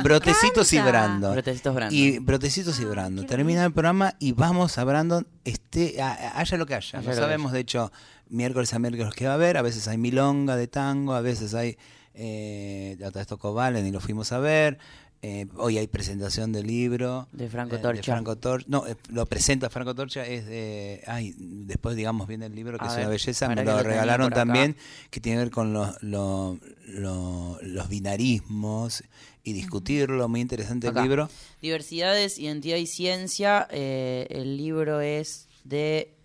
[0.03, 1.33] brotecitos y Brandon.
[1.35, 1.99] Brotecitos Brandon.
[1.99, 3.27] Y brotecitos y Brandon.
[3.27, 7.03] Termina el programa y vamos a Brandon, este, haya lo que haya.
[7.03, 7.93] no sabemos, de hecho,
[8.31, 9.59] miércoles a miércoles qué va a haber.
[9.59, 11.77] A veces hay milonga de tango, a veces hay
[12.15, 14.79] eh, de esto Valen y lo fuimos a ver.
[15.25, 18.21] Eh, hoy hay presentación del libro de Franco Torcha.
[18.67, 21.05] No, eh, lo presenta Franco Torcha, es de.
[21.07, 24.77] Ay, después, digamos, viene el libro que es una belleza, me lo, regalaron también,
[25.11, 26.59] que tiene que ver con los, los,
[26.89, 29.05] los, binarismos
[29.45, 30.29] y discutirlo.
[30.29, 31.31] Muy interesante el libro.
[31.61, 33.69] Diversidades, Identidad y Ciencia.
[33.71, 36.17] Eh, el libro es de.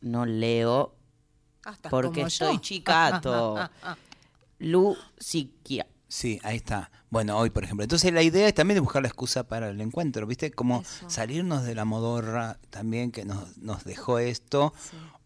[0.00, 0.94] No leo.
[1.90, 3.68] porque estoy chicato.
[4.60, 5.86] Lu Siquia.
[6.08, 6.90] Sí, ahí está.
[7.10, 7.82] Bueno, hoy, por ejemplo.
[7.82, 10.50] Entonces la idea es también de buscar la excusa para el encuentro, ¿viste?
[10.52, 14.72] Como salirnos de la modorra también que nos, nos dejó esto,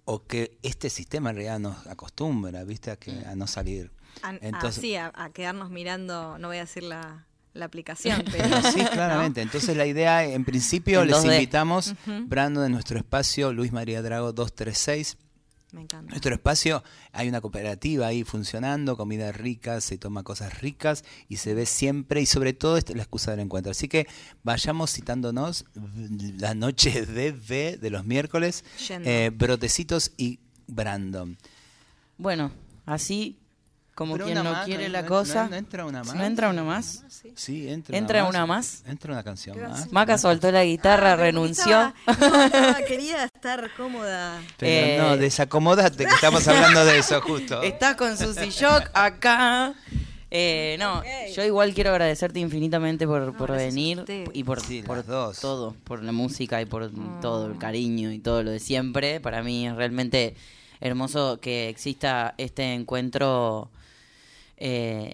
[0.04, 2.90] o que este sistema en realidad nos acostumbra, ¿viste?
[2.90, 3.92] A, que, a no salir.
[4.40, 8.24] Entonces, sí, a, quedarnos mirando, no voy a decir la, la aplicación.
[8.30, 9.42] Pero, sí, claramente.
[9.42, 15.16] Entonces la idea, en principio, les invitamos, Brando de nuestro espacio, Luis María Drago 236
[15.72, 16.10] me encanta.
[16.10, 21.54] Nuestro espacio, hay una cooperativa ahí funcionando, comida rica, se toma cosas ricas y se
[21.54, 23.70] ve siempre y sobre todo esta es la excusa del encuentro.
[23.70, 24.06] Así que
[24.42, 25.64] vayamos citándonos
[26.38, 31.36] la noche de B de los miércoles, eh, Brotecitos y Brandon.
[32.18, 32.52] Bueno,
[32.86, 33.39] así
[34.01, 35.46] como quien no quiere la cosa.
[35.51, 36.14] No, entra una más?
[36.14, 37.05] ¿No entra una más?
[37.34, 38.82] Sí, entra, ¿Entra una, más?
[38.86, 39.92] Entra una canción más.
[39.92, 41.92] Maca soltó la guitarra, renunció.
[42.88, 44.40] quería estar cómoda.
[44.57, 47.61] Pero no, eh, desacomodate, que estamos hablando de eso justo.
[47.62, 49.74] Está con Susy Shock acá.
[50.30, 51.03] Eh, no,
[51.36, 56.62] yo igual quiero agradecerte infinitamente por, por venir y por, por todo, por la música
[56.62, 56.90] y por
[57.20, 59.20] todo el cariño y todo lo de siempre.
[59.20, 60.36] Para mí es realmente
[60.80, 63.70] hermoso que exista este encuentro
[64.61, 65.12] eh,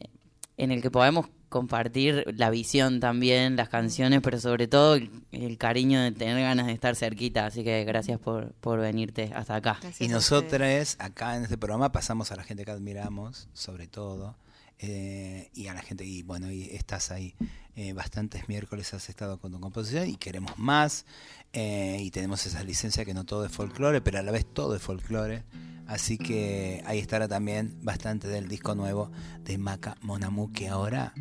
[0.57, 6.03] en el que podemos compartir la visión también, las canciones, pero sobre todo el, cariño
[6.03, 7.47] de tener ganas de estar cerquita.
[7.47, 9.81] Así que gracias por, por venirte hasta acá.
[9.99, 14.37] y nosotros acá en este programa pasamos a la gente que admiramos, sobre todo.
[14.79, 17.35] Eh, y a la gente, y bueno, y estás ahí
[17.77, 21.07] eh, bastantes miércoles, has estado con tu composición y queremos más.
[21.53, 24.83] Y tenemos esa licencia que no todo es folclore, pero a la vez todo es
[24.83, 25.45] folclore.
[25.87, 29.11] Así que ahí estará también bastante del disco nuevo
[29.45, 31.13] de Maca Monamu, que ahora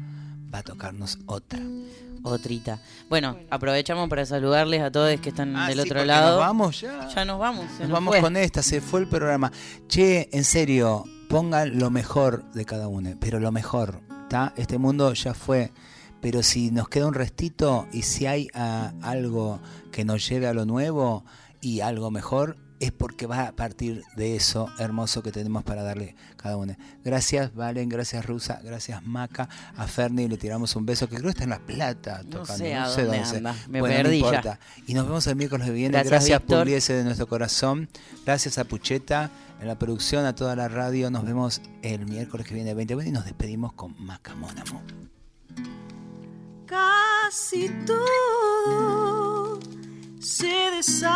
[0.53, 1.59] va a tocarnos otra.
[2.23, 2.79] Otrita.
[3.07, 6.37] Bueno, aprovechamos para saludarles a todos que están ah, del otro lado.
[6.37, 7.07] Nos vamos ya.
[7.13, 7.65] Ya nos vamos.
[7.79, 9.51] nos, vamos con esta, se fue el programa.
[9.87, 14.53] Che, en serio, pongan lo mejor de cada uno, pero lo mejor, ¿está?
[14.57, 15.71] Este mundo ya fue.
[16.19, 19.59] Pero si nos queda un restito y si hay ah, algo
[19.95, 21.23] que nos lleve a lo nuevo
[21.61, 26.17] y algo mejor, es porque va a partir de eso hermoso que tenemos para darle
[26.35, 26.75] cada uno.
[27.01, 31.29] Gracias Valen, gracias Rusa, gracias Maca, a Ferni le tiramos un beso que creo que
[31.29, 33.55] está en La Plata tocando, no sé, no sé dónde, Anda.
[33.69, 34.59] Me bueno, perdí no importa.
[34.85, 36.03] Y nos vemos el miércoles que viene.
[36.03, 37.87] Gracias, gracias de nuestro corazón.
[38.25, 39.31] Gracias a Pucheta
[39.61, 41.09] en la producción, a toda la radio.
[41.09, 44.83] Nos vemos el miércoles que viene 20 y nos despedimos con Maca Mónamo.
[46.65, 48.14] Casi todo
[50.85, 51.14] se